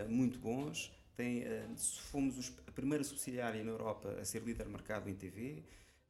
muito 0.08 0.38
bons, 0.38 0.92
tem, 1.16 1.42
uh, 1.42 1.78
fomos 2.10 2.38
os, 2.38 2.52
a 2.66 2.72
primeira 2.72 3.04
subsidiária 3.04 3.62
na 3.62 3.70
Europa 3.70 4.16
a 4.20 4.24
ser 4.24 4.42
líder 4.42 4.64
de 4.64 4.70
mercado 4.70 5.08
em 5.08 5.14
TV, 5.14 5.62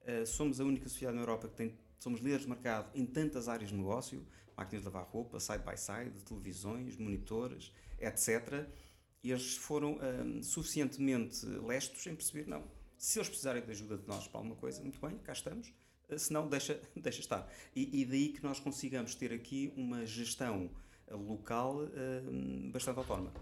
eh, 0.03 0.25
somos 0.25 0.61
a 0.61 0.65
única 0.65 0.85
subsidiária 0.89 1.17
na 1.17 1.23
Europa 1.23 1.49
que 1.49 1.57
tem, 1.57 1.79
somos 1.99 2.21
líderes 2.21 2.43
de 2.43 2.49
mercado 2.49 2.91
em 2.95 3.05
tantas 3.05 3.49
áreas 3.49 3.71
de 3.71 3.77
negócio, 3.77 4.27
máquinas 4.57 4.83
de 4.83 4.91
lavar 4.91 5.09
roupa, 5.11 5.39
side 5.39 5.63
by 5.65 5.77
side, 5.77 6.25
televisões, 6.25 6.97
monitores, 6.97 7.73
etc. 7.99 8.67
E 9.23 9.31
eles 9.31 9.57
foram 9.57 9.97
uh, 9.97 10.43
suficientemente 10.43 11.45
lestos 11.47 12.07
em 12.07 12.15
perceber, 12.15 12.49
não, 12.49 12.65
se 12.97 13.19
eles 13.19 13.29
precisarem 13.29 13.63
de 13.63 13.71
ajuda 13.71 13.99
de 13.99 14.09
nós 14.09 14.27
para 14.27 14.39
alguma 14.39 14.57
coisa, 14.57 14.81
muito 14.81 15.01
bem, 15.01 15.19
cá 15.19 15.33
estamos, 15.33 15.73
se 16.17 16.33
não, 16.33 16.49
deixa, 16.49 16.81
deixa 16.97 17.21
estar. 17.21 17.51
E, 17.77 18.01
e, 18.01 18.05
daí 18.05 18.29
que 18.31 18.43
nós 18.43 18.59
consigamos 18.59 19.15
ter 19.15 19.33
aqui 19.33 19.73
uma 19.77 20.05
gestão 20.05 20.71
local 21.09 21.89
bastante 22.73 22.99
autónoma. 22.99 23.33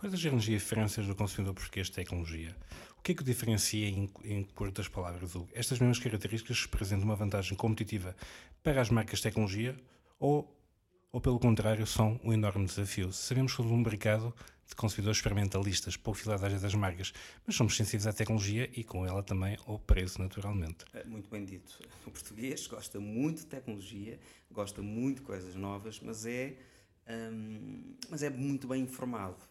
Quais 0.00 0.14
as 0.14 0.24
grandes 0.24 0.46
diferenças 0.46 1.06
do 1.06 1.14
consumidor 1.14 1.52
português 1.52 1.88
de 1.88 1.92
tecnologia? 1.92 2.56
O 2.96 3.02
que 3.02 3.12
é 3.12 3.14
que 3.14 3.20
o 3.20 3.24
diferencia 3.24 3.86
em, 3.86 4.10
em 4.24 4.44
curtas 4.44 4.88
palavras? 4.88 5.32
Estas 5.52 5.78
mesmas 5.78 5.98
características 5.98 6.62
representam 6.62 7.04
uma 7.04 7.14
vantagem 7.14 7.54
competitiva 7.54 8.16
para 8.62 8.80
as 8.80 8.88
marcas 8.88 9.18
de 9.18 9.24
tecnologia 9.24 9.76
ou, 10.18 10.58
ou 11.12 11.20
pelo 11.20 11.38
contrário, 11.38 11.86
são 11.86 12.18
um 12.24 12.32
enorme 12.32 12.64
desafio? 12.64 13.12
Sabemos 13.12 13.52
que 13.52 13.58
somos 13.58 13.70
um 13.70 13.76
mercado 13.76 14.34
de 14.66 14.74
consumidores 14.74 15.18
experimentalistas, 15.18 15.98
pouco 15.98 16.18
filadas 16.18 16.62
das 16.62 16.74
marcas, 16.74 17.12
mas 17.46 17.54
somos 17.54 17.76
sensíveis 17.76 18.06
à 18.06 18.12
tecnologia 18.14 18.70
e 18.72 18.82
com 18.82 19.04
ela 19.04 19.22
também 19.22 19.58
ao 19.66 19.78
preço, 19.78 20.18
naturalmente. 20.18 20.86
É, 20.94 21.04
muito 21.04 21.28
bem 21.28 21.44
dito. 21.44 21.78
O 22.06 22.10
português 22.10 22.66
gosta 22.66 22.98
muito 22.98 23.40
de 23.40 23.46
tecnologia, 23.48 24.18
gosta 24.50 24.80
muito 24.80 25.18
de 25.18 25.24
coisas 25.24 25.54
novas, 25.54 26.00
mas 26.00 26.24
é, 26.24 26.56
hum, 27.06 27.96
mas 28.08 28.22
é 28.22 28.30
muito 28.30 28.66
bem 28.66 28.82
informado 28.84 29.49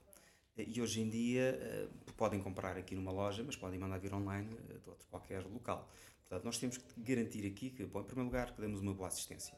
e 0.67 0.81
hoje 0.81 1.01
em 1.01 1.09
dia 1.09 1.87
uh, 2.07 2.13
podem 2.13 2.41
comprar 2.41 2.77
aqui 2.77 2.95
numa 2.95 3.11
loja, 3.11 3.43
mas 3.43 3.55
podem 3.55 3.79
mandar 3.79 3.97
vir 3.97 4.13
online 4.13 4.47
uh, 4.53 4.79
de 4.79 4.89
outro, 4.89 5.07
qualquer 5.09 5.43
local. 5.43 5.89
Portanto, 6.21 6.45
nós 6.45 6.57
temos 6.57 6.77
que 6.77 7.01
garantir 7.01 7.45
aqui 7.47 7.69
que, 7.69 7.85
bom, 7.85 8.01
em 8.01 8.03
primeiro 8.03 8.27
lugar, 8.29 8.53
que 8.53 8.61
damos 8.61 8.81
uma 8.81 8.93
boa 8.93 9.07
assistência. 9.07 9.55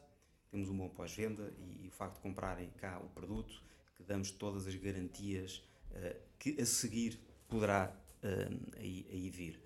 Temos 0.50 0.68
um 0.68 0.76
bom 0.76 0.88
pós-venda 0.88 1.52
e, 1.58 1.84
e, 1.84 1.88
o 1.88 1.90
facto 1.90 2.16
de 2.16 2.20
comprarem 2.20 2.70
cá 2.78 2.98
o 2.98 3.08
produto, 3.08 3.62
que 3.96 4.02
damos 4.02 4.30
todas 4.30 4.66
as 4.66 4.74
garantias 4.74 5.62
uh, 5.90 6.16
que 6.38 6.60
a 6.60 6.66
seguir 6.66 7.18
poderá 7.48 7.94
aí, 8.78 9.04
aí, 9.10 9.28
vir. 9.28 9.60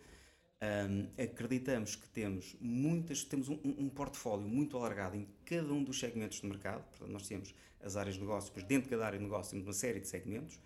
Um, 0.62 1.23
acreditamos 1.23 1.95
que 1.95 2.09
temos 2.09 2.57
muitas, 2.59 3.23
temos 3.23 3.50
um, 3.50 3.59
um, 3.62 3.90
portfólio 3.90 4.49
muito 4.49 4.78
alargado 4.78 5.14
em 5.14 5.28
cada 5.45 5.71
um 5.71 5.85
dos 5.85 6.00
segmentos 6.00 6.40
de 6.40 6.47
mercado. 6.47 6.83
Portanto, 6.88 7.11
nós 7.11 7.28
temos 7.28 7.55
as 7.83 7.97
áreas 7.97 8.14
de 8.14 8.23
negócio, 8.23 8.49
depois 8.49 8.66
dentro 8.66 8.85
de 8.85 8.90
cada 8.90 9.07
área 9.07 9.19
de 9.19 9.25
negócio 9.25 9.50
temos 9.50 9.66
uma 9.66 9.75
série 9.75 10.00
de 10.00 10.09
segmentos 10.09 10.59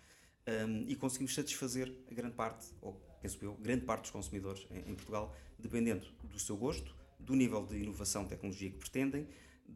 um, 0.47 0.85
e 0.87 0.95
conseguimos 0.95 1.33
satisfazer 1.33 1.93
a 2.09 2.13
grande 2.13 2.35
parte, 2.35 2.67
ou 2.81 2.93
penso 3.21 3.37
eu, 3.41 3.53
grande 3.55 3.85
parte 3.85 4.03
dos 4.03 4.11
consumidores 4.11 4.65
em, 4.71 4.91
em, 4.91 4.95
Portugal, 4.95 5.35
dependendo 5.59 6.05
do 6.23 6.39
seu 6.39 6.57
gosto, 6.57 6.95
do 7.19 7.35
nível 7.35 7.65
de 7.65 7.77
inovação, 7.77 8.25
tecnologia 8.25 8.69
que 8.69 8.77
pretendem, 8.77 9.27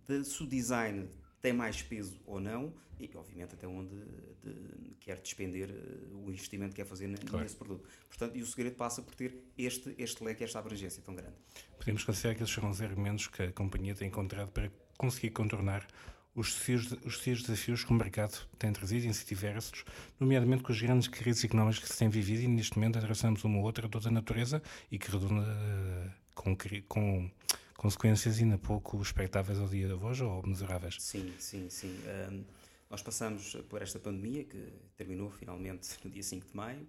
de 0.08 0.24
se 0.24 0.42
o 0.42 0.48
design 0.48 1.08
tem 1.42 1.54
mais 1.54 1.82
peso 1.82 2.20
ou 2.26 2.40
não 2.40 2.74
e, 3.00 3.10
obviamente, 3.16 3.54
até 3.54 3.68
onde 3.68 3.96
de, 4.42 4.96
quer 5.00 5.20
despender 5.20 5.70
uh, 5.70 6.26
o 6.26 6.32
investimento 6.32 6.72
que 6.72 6.78
quer 6.78 6.88
fazer 6.88 7.08
claro. 7.20 7.44
nesse 7.44 7.56
produto. 7.56 7.88
Portanto, 8.08 8.36
e 8.36 8.42
o 8.42 8.46
segredo 8.46 8.76
passa 8.76 9.02
por 9.02 9.14
ter 9.14 9.44
este, 9.58 9.94
este 9.98 10.24
leque, 10.24 10.44
esta 10.44 10.60
abrangência 10.60 11.04
tão 11.04 11.14
grande. 11.14 11.36
Podemos 11.78 12.04
considerar 12.04 12.36
que 12.36 12.44
esses 12.44 12.56
são 12.56 12.70
os 12.70 12.82
argumentos 12.82 13.28
que 13.28 13.44
a 13.44 13.52
companhia 13.52 13.94
tem 13.94 14.08
encontrado 14.08 14.52
para 14.52 14.72
conseguir 14.98 15.32
contornar 15.32 15.86
os 16.36 16.54
seus 16.54 17.42
desafios 17.42 17.84
que 17.84 17.92
o 17.92 17.94
mercado 17.94 18.46
tem 18.60 18.72
trazido, 18.74 19.08
em 19.08 19.12
diversos, 19.12 19.86
nomeadamente 20.20 20.64
com 20.64 20.74
as 20.74 20.82
grandes 20.82 21.08
crises 21.08 21.44
económicas 21.46 21.80
que 21.80 21.88
se 21.88 21.98
têm 21.98 22.10
vivido 22.10 22.42
e 22.42 22.48
neste 22.48 22.78
momento 22.78 22.98
atravessamos 22.98 23.44
uma 23.46 23.58
ou 23.58 23.64
outra 23.64 23.88
toda 23.88 24.10
a 24.10 24.12
natureza 24.12 24.62
e 24.92 25.00
que 25.00 25.10
redunda 25.10 25.42
uh, 25.42 26.12
com, 26.36 26.56
com 26.88 27.32
consequências 27.78 28.38
ainda 28.40 28.58
pouco 28.58 29.02
expectáveis 29.02 29.60
ao 29.60 29.68
dia 29.68 29.88
de 29.88 29.94
hoje 29.94 30.24
ou 30.24 30.46
mesuráveis. 30.46 30.98
Sim, 31.00 31.34
sim, 31.40 31.70
sim. 31.70 31.98
Um, 32.30 32.44
nós 32.90 33.02
passamos 33.02 33.56
por 33.70 33.82
esta 33.82 33.98
pandemia 33.98 34.44
que 34.44 34.74
terminou 34.98 35.30
finalmente 35.30 35.88
no 36.04 36.12
dia 36.12 36.24
5 36.24 36.48
de 36.48 36.56
maio. 36.56 36.86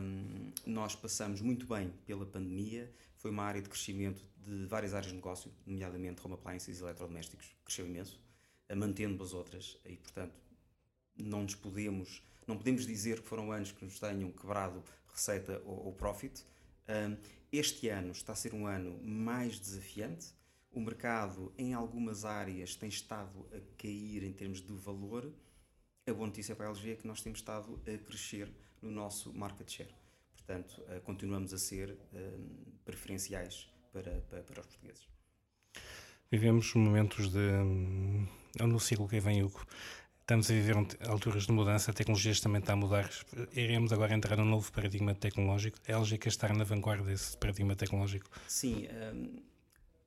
Um, 0.00 0.52
nós 0.64 0.94
passamos 0.94 1.40
muito 1.40 1.66
bem 1.66 1.92
pela 2.06 2.24
pandemia, 2.24 2.88
foi 3.16 3.32
uma 3.32 3.42
área 3.42 3.60
de 3.60 3.68
crescimento 3.68 4.22
de 4.46 4.64
várias 4.66 4.94
áreas 4.94 5.10
de 5.10 5.16
negócio, 5.16 5.52
nomeadamente 5.66 6.20
home 6.24 6.34
appliances 6.34 6.78
e 6.78 6.82
eletrodomésticos, 6.82 7.48
cresceu 7.64 7.84
imenso 7.84 8.27
mantendo 8.74 9.22
as 9.22 9.32
outras. 9.32 9.78
E, 9.84 9.96
portanto, 9.96 10.34
não 11.16 11.42
nos 11.42 11.54
podemos, 11.54 12.22
não 12.46 12.56
podemos 12.56 12.86
dizer 12.86 13.20
que 13.20 13.28
foram 13.28 13.50
anos 13.52 13.72
que 13.72 13.84
nos 13.84 13.98
tenham 13.98 14.30
quebrado 14.30 14.82
receita 15.12 15.60
ou, 15.64 15.86
ou 15.86 15.92
profit. 15.92 16.44
Este 17.50 17.88
ano 17.88 18.12
está 18.12 18.32
a 18.32 18.36
ser 18.36 18.54
um 18.54 18.66
ano 18.66 18.98
mais 19.02 19.58
desafiante. 19.58 20.34
O 20.70 20.80
mercado, 20.80 21.52
em 21.56 21.72
algumas 21.72 22.24
áreas, 22.24 22.76
tem 22.76 22.88
estado 22.88 23.46
a 23.52 23.60
cair 23.78 24.22
em 24.22 24.32
termos 24.32 24.60
de 24.60 24.72
valor. 24.74 25.32
A 26.06 26.12
boa 26.12 26.26
notícia 26.26 26.54
para 26.54 26.68
a 26.68 26.70
LG 26.70 26.92
é 26.92 26.96
que 26.96 27.06
nós 27.06 27.22
temos 27.22 27.38
estado 27.38 27.80
a 27.86 27.98
crescer 27.98 28.52
no 28.82 28.90
nosso 28.90 29.32
market 29.32 29.70
share. 29.70 29.94
Portanto, 30.32 30.82
uh, 30.82 31.00
continuamos 31.02 31.52
a 31.52 31.58
ser 31.58 31.98
preferenciais 32.84 33.68
para, 33.92 34.20
para, 34.22 34.42
para 34.42 34.60
os 34.60 34.66
portugueses. 34.66 35.17
Vivemos 36.30 36.74
momentos 36.74 37.30
de 37.30 37.38
no 38.60 38.78
ciclo 38.78 39.08
que 39.08 39.18
vem, 39.18 39.42
Hugo. 39.42 39.64
Estamos 40.20 40.50
a 40.50 40.52
viver 40.52 40.76
alturas 41.08 41.46
de 41.46 41.52
mudança, 41.52 41.90
a 41.90 41.94
tecnologia 41.94 42.34
também 42.42 42.60
está 42.60 42.74
a 42.74 42.76
mudar. 42.76 43.10
Iremos 43.54 43.94
agora 43.94 44.14
entrar 44.14 44.36
num 44.36 44.44
novo 44.44 44.70
paradigma 44.70 45.14
tecnológico. 45.14 45.78
A 45.88 45.92
LG 45.92 46.18
quer 46.18 46.28
estar 46.28 46.54
na 46.54 46.64
vanguarda 46.64 47.04
desse 47.04 47.34
paradigma 47.38 47.74
tecnológico? 47.74 48.28
Sim. 48.46 48.88
Um, 49.14 49.42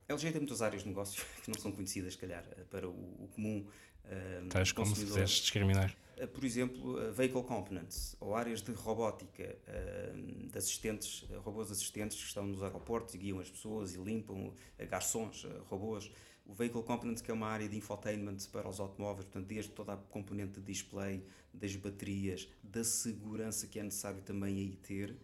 a 0.08 0.12
LG 0.12 0.30
tem 0.30 0.40
muitas 0.40 0.62
áreas 0.62 0.82
de 0.82 0.88
negócio 0.88 1.24
que 1.42 1.50
não 1.50 1.60
são 1.60 1.72
conhecidas, 1.72 2.12
se 2.12 2.20
calhar, 2.20 2.44
para 2.70 2.88
o, 2.88 2.92
o 2.92 3.28
comum 3.34 3.66
um, 4.04 4.48
Tais 4.48 4.70
como 4.70 4.94
se 4.94 5.04
fizeste 5.04 5.40
discriminar. 5.40 5.92
Uh, 6.20 6.28
por 6.28 6.44
exemplo, 6.44 6.98
uh, 6.98 7.12
vehicle 7.12 7.42
components 7.42 8.16
ou 8.20 8.34
áreas 8.34 8.60
de 8.60 8.72
robótica, 8.72 9.56
uh, 9.68 10.48
de 10.48 10.58
assistentes, 10.58 11.24
robôs 11.38 11.70
assistentes 11.70 12.18
que 12.18 12.26
estão 12.26 12.46
nos 12.46 12.62
aeroportos 12.62 13.14
e 13.14 13.18
guiam 13.18 13.40
as 13.40 13.50
pessoas 13.50 13.94
e 13.94 13.98
limpam, 13.98 14.52
garçons, 14.88 15.46
robôs 15.68 16.10
o 16.44 16.52
Vehicle 16.52 16.82
Components, 16.82 17.22
que 17.22 17.30
é 17.30 17.34
uma 17.34 17.46
área 17.46 17.68
de 17.68 17.76
infotainment 17.76 18.36
para 18.50 18.68
os 18.68 18.80
automóveis, 18.80 19.24
portanto, 19.26 19.46
desde 19.46 19.70
toda 19.70 19.92
a 19.94 19.96
componente 19.96 20.60
de 20.60 20.66
display, 20.66 21.24
das 21.54 21.76
baterias, 21.76 22.48
da 22.62 22.82
segurança 22.82 23.66
que 23.68 23.78
é 23.78 23.82
necessário 23.82 24.20
também 24.22 24.56
aí 24.56 24.76
ter, 24.82 25.16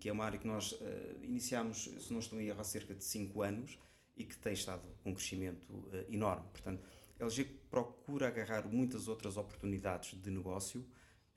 que 0.00 0.08
é 0.08 0.12
uma 0.12 0.24
área 0.24 0.38
que 0.38 0.46
nós 0.46 0.74
iniciámos, 1.22 1.90
se 2.00 2.10
não 2.10 2.20
estou 2.20 2.40
em 2.40 2.46
erro, 2.46 2.58
há 2.58 2.64
cerca 2.64 2.94
de 2.94 3.04
5 3.04 3.42
anos 3.42 3.78
e 4.16 4.24
que 4.24 4.36
tem 4.38 4.54
estado 4.54 4.82
um 5.04 5.12
crescimento 5.12 5.60
enorme. 6.08 6.46
Portanto, 6.52 6.82
LG 7.18 7.44
procura 7.70 8.28
agarrar 8.28 8.66
muitas 8.66 9.08
outras 9.08 9.36
oportunidades 9.36 10.20
de 10.20 10.30
negócio 10.30 10.86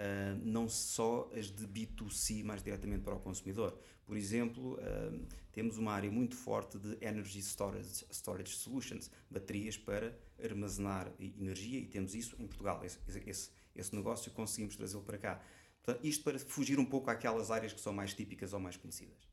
Uh, 0.02 0.36
não 0.44 0.68
só 0.68 1.30
as 1.32 1.52
de 1.52 1.68
B2C 1.68 2.44
mais 2.44 2.64
diretamente 2.64 3.04
para 3.04 3.14
o 3.14 3.20
consumidor. 3.20 3.78
Por 4.04 4.18
exemplo, 4.18 4.74
uh, 4.80 5.28
temos 5.52 5.78
uma 5.78 5.92
área 5.92 6.10
muito 6.10 6.36
forte 6.36 6.80
de 6.80 6.98
Energy 7.06 7.38
Storage, 7.38 8.04
storage 8.10 8.56
Solutions, 8.56 9.12
baterias 9.30 9.78
para 9.78 10.18
armazenar 10.44 11.14
energia, 11.20 11.78
e 11.80 11.86
temos 11.86 12.16
isso 12.16 12.36
em 12.40 12.48
Portugal. 12.48 12.84
Esse, 12.84 12.98
esse, 13.28 13.52
esse 13.76 13.96
negócio 13.96 14.32
conseguimos 14.32 14.76
trazê-lo 14.76 15.04
para 15.04 15.20
cá. 15.20 15.40
Portanto, 15.84 16.04
isto 16.04 16.24
para 16.24 16.40
fugir 16.40 16.80
um 16.80 16.86
pouco 16.86 17.12
àquelas 17.12 17.52
áreas 17.52 17.72
que 17.72 17.80
são 17.80 17.94
mais 17.94 18.12
típicas 18.12 18.54
ou 18.54 18.60
mais 18.60 18.76
conhecidas. 18.78 19.28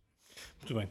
Muito 0.60 0.74
bem. 0.74 0.90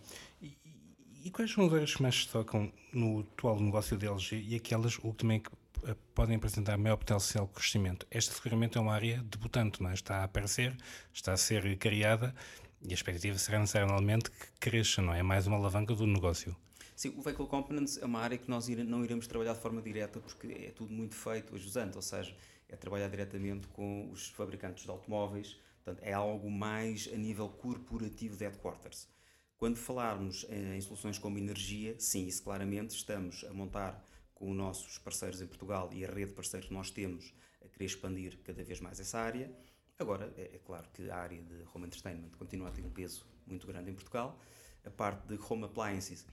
E 1.28 1.30
quais 1.30 1.52
são 1.52 1.66
as 1.66 1.74
áreas 1.74 1.94
que 1.94 2.02
mais 2.02 2.24
se 2.24 2.30
tocam 2.30 2.72
no 2.94 3.20
atual 3.20 3.60
negócio 3.60 3.98
da 3.98 4.08
LG 4.08 4.46
e 4.48 4.56
aquelas, 4.56 4.98
o 5.00 5.12
que 5.12 5.18
também 5.18 5.44
eh, 5.84 5.94
podem 6.16 6.38
apresentar 6.38 6.78
maior 6.78 6.96
potencial 6.96 7.46
de 7.48 7.52
crescimento. 7.52 8.08
Esta 8.10 8.34
seguramente 8.34 8.78
é 8.78 8.82
uma 8.82 8.94
área 8.94 9.22
debutante, 9.24 9.84
não 9.84 9.90
é? 9.90 9.94
está 9.94 10.20
a 10.20 10.24
aparecer, 10.24 10.74
está 11.14 11.34
a 11.34 11.38
ser 11.38 11.78
criada 11.78 12.34
e 12.82 12.92
a 12.92 12.94
expectativa 12.94 13.38
será 13.38 13.60
necessariamente 13.60 14.32
que 14.32 14.52
cresça, 14.58 15.02
não 15.02 15.14
é? 15.14 15.20
É 15.20 15.24
mais 15.24 15.46
uma 15.48 15.58
alavanca 15.58 15.94
do 15.94 16.08
negócio. 16.08 16.56
Sim, 16.96 17.10
o 17.18 17.22
Vehicle 17.22 17.46
Components 17.46 17.98
é 17.98 18.06
uma 18.06 18.22
área 18.22 18.38
que 18.38 18.50
nós 18.50 18.70
não 18.70 19.04
iremos 19.04 19.28
trabalhar 19.28 19.52
de 19.52 19.60
forma 19.60 19.82
direta 19.82 20.22
porque 20.22 20.48
é 20.48 20.72
tudo 20.72 20.94
muito 20.94 21.14
feito 21.14 21.54
a 21.54 21.58
jusante, 21.58 21.98
ou 21.98 22.02
seja, 22.02 22.34
é 22.70 22.78
trabalhar 22.78 23.10
diretamente 23.10 23.68
com 23.68 24.10
os 24.14 24.30
fabricantes 24.30 24.86
de 24.86 24.90
automóveis, 24.90 25.60
portanto 25.84 26.02
é 26.08 26.14
algo 26.14 26.50
mais 26.50 27.10
a 27.14 27.18
nível 27.18 27.50
corporativo 27.50 28.38
de 28.38 28.46
headquarters. 28.46 29.10
Quando 29.58 29.76
falarmos 29.76 30.46
em 30.50 30.80
soluções 30.82 31.18
como 31.18 31.40
energia, 31.40 31.96
sim, 32.00 32.28
isso 32.28 32.44
claramente 32.44 32.96
estamos 32.96 33.44
a 33.44 33.52
montar 33.52 34.06
com 34.36 34.52
os 34.52 34.56
nossos 34.56 35.00
parceiros 35.00 35.42
em 35.42 35.48
Portugal 35.48 35.90
e 35.92 36.06
a 36.06 36.08
rede 36.08 36.28
de 36.28 36.34
parceiros 36.34 36.68
que 36.68 36.74
nós 36.74 36.92
temos 36.92 37.34
a 37.66 37.68
querer 37.68 37.86
expandir 37.86 38.38
cada 38.44 38.64
vez 38.64 38.80
mais 38.80 39.00
essa 39.00 39.18
área. 39.18 39.52
Agora, 39.98 40.32
é, 40.38 40.44
é, 40.44 40.60
claro 40.64 40.88
que 40.94 41.10
a 41.10 41.18
área 41.18 41.42
de 41.42 41.64
home 41.74 41.88
entertainment 41.88 42.30
continua 42.38 42.68
a 42.68 42.72
ter 42.72 42.86
um 42.86 42.92
peso 42.92 43.26
muito 43.48 43.66
grande 43.66 43.90
em 43.90 43.96
Portugal. 43.96 44.40
A 44.86 44.92
parte 44.92 45.28
de 45.28 45.40
home 45.50 45.64
appliances, 45.64 46.24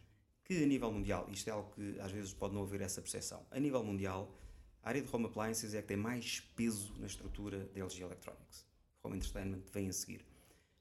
que 0.44 0.62
a 0.62 0.66
nível 0.66 0.92
mundial, 0.92 1.26
isto 1.30 1.48
é 1.48 1.52
algo 1.52 1.72
que 1.74 1.98
às 2.00 2.12
vezes 2.12 2.34
pode 2.34 2.54
não 2.54 2.62
haver 2.62 2.82
essa 2.82 3.00
percepção, 3.00 3.46
a 3.50 3.58
nível 3.58 3.82
mundial, 3.82 4.36
a 4.82 4.90
área 4.90 5.00
de 5.00 5.08
home 5.10 5.24
appliances 5.24 5.72
é 5.72 5.80
que 5.80 5.88
tem 5.88 5.96
mais 5.96 6.40
peso 6.54 6.92
na 6.98 7.06
estrutura 7.06 7.64
da 7.72 7.80
LG 7.80 8.02
Electronics. 8.02 8.66
Home 9.02 9.16
entertainment 9.16 9.62
vem 9.72 9.88
a 9.88 9.92
seguir. 9.94 10.33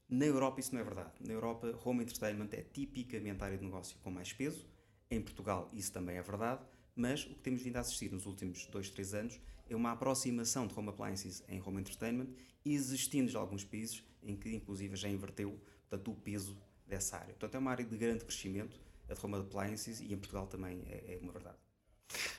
Na 0.08 0.26
Europa 0.26 0.60
isso 0.60 0.74
não 0.74 0.80
é 0.80 0.84
verdade. 0.84 1.12
Na 1.20 1.32
Europa, 1.32 1.78
home 1.84 2.02
entertainment 2.02 2.48
é 2.52 2.62
tipicamente 2.62 3.42
a 3.42 3.46
área 3.46 3.58
de 3.58 3.64
negócio 3.64 3.96
com 4.02 4.10
mais 4.10 4.32
peso. 4.32 4.66
Em 5.10 5.20
Portugal 5.20 5.70
isso 5.72 5.92
também 5.92 6.16
é 6.16 6.22
verdade 6.22 6.64
mas 6.96 7.24
o 7.24 7.30
que 7.30 7.40
temos 7.40 7.62
vindo 7.62 7.76
a 7.76 7.80
assistir 7.80 8.10
nos 8.10 8.26
últimos 8.26 8.66
dois, 8.66 8.88
três 8.88 9.14
anos 9.14 9.40
é 9.68 9.74
uma 9.74 9.92
aproximação 9.92 10.66
de 10.66 10.78
home 10.78 10.90
appliances 10.90 11.42
em 11.48 11.60
home 11.60 11.80
entertainment, 11.80 12.28
existindo 12.64 13.30
já 13.30 13.38
alguns 13.38 13.64
países 13.64 14.02
em 14.22 14.36
que 14.36 14.54
inclusive 14.54 14.94
já 14.96 15.08
inverteu 15.08 15.58
portanto, 15.88 16.10
o 16.10 16.14
peso 16.14 16.56
dessa 16.86 17.16
área. 17.16 17.34
Portanto, 17.34 17.54
é 17.54 17.58
uma 17.58 17.70
área 17.70 17.84
de 17.84 17.96
grande 17.96 18.24
crescimento, 18.24 18.78
a 19.08 19.14
de 19.14 19.24
home 19.24 19.36
appliances, 19.36 20.00
e 20.00 20.12
em 20.12 20.18
Portugal 20.18 20.46
também 20.46 20.82
é, 20.86 21.14
é 21.14 21.18
uma 21.20 21.32
verdade. 21.32 21.56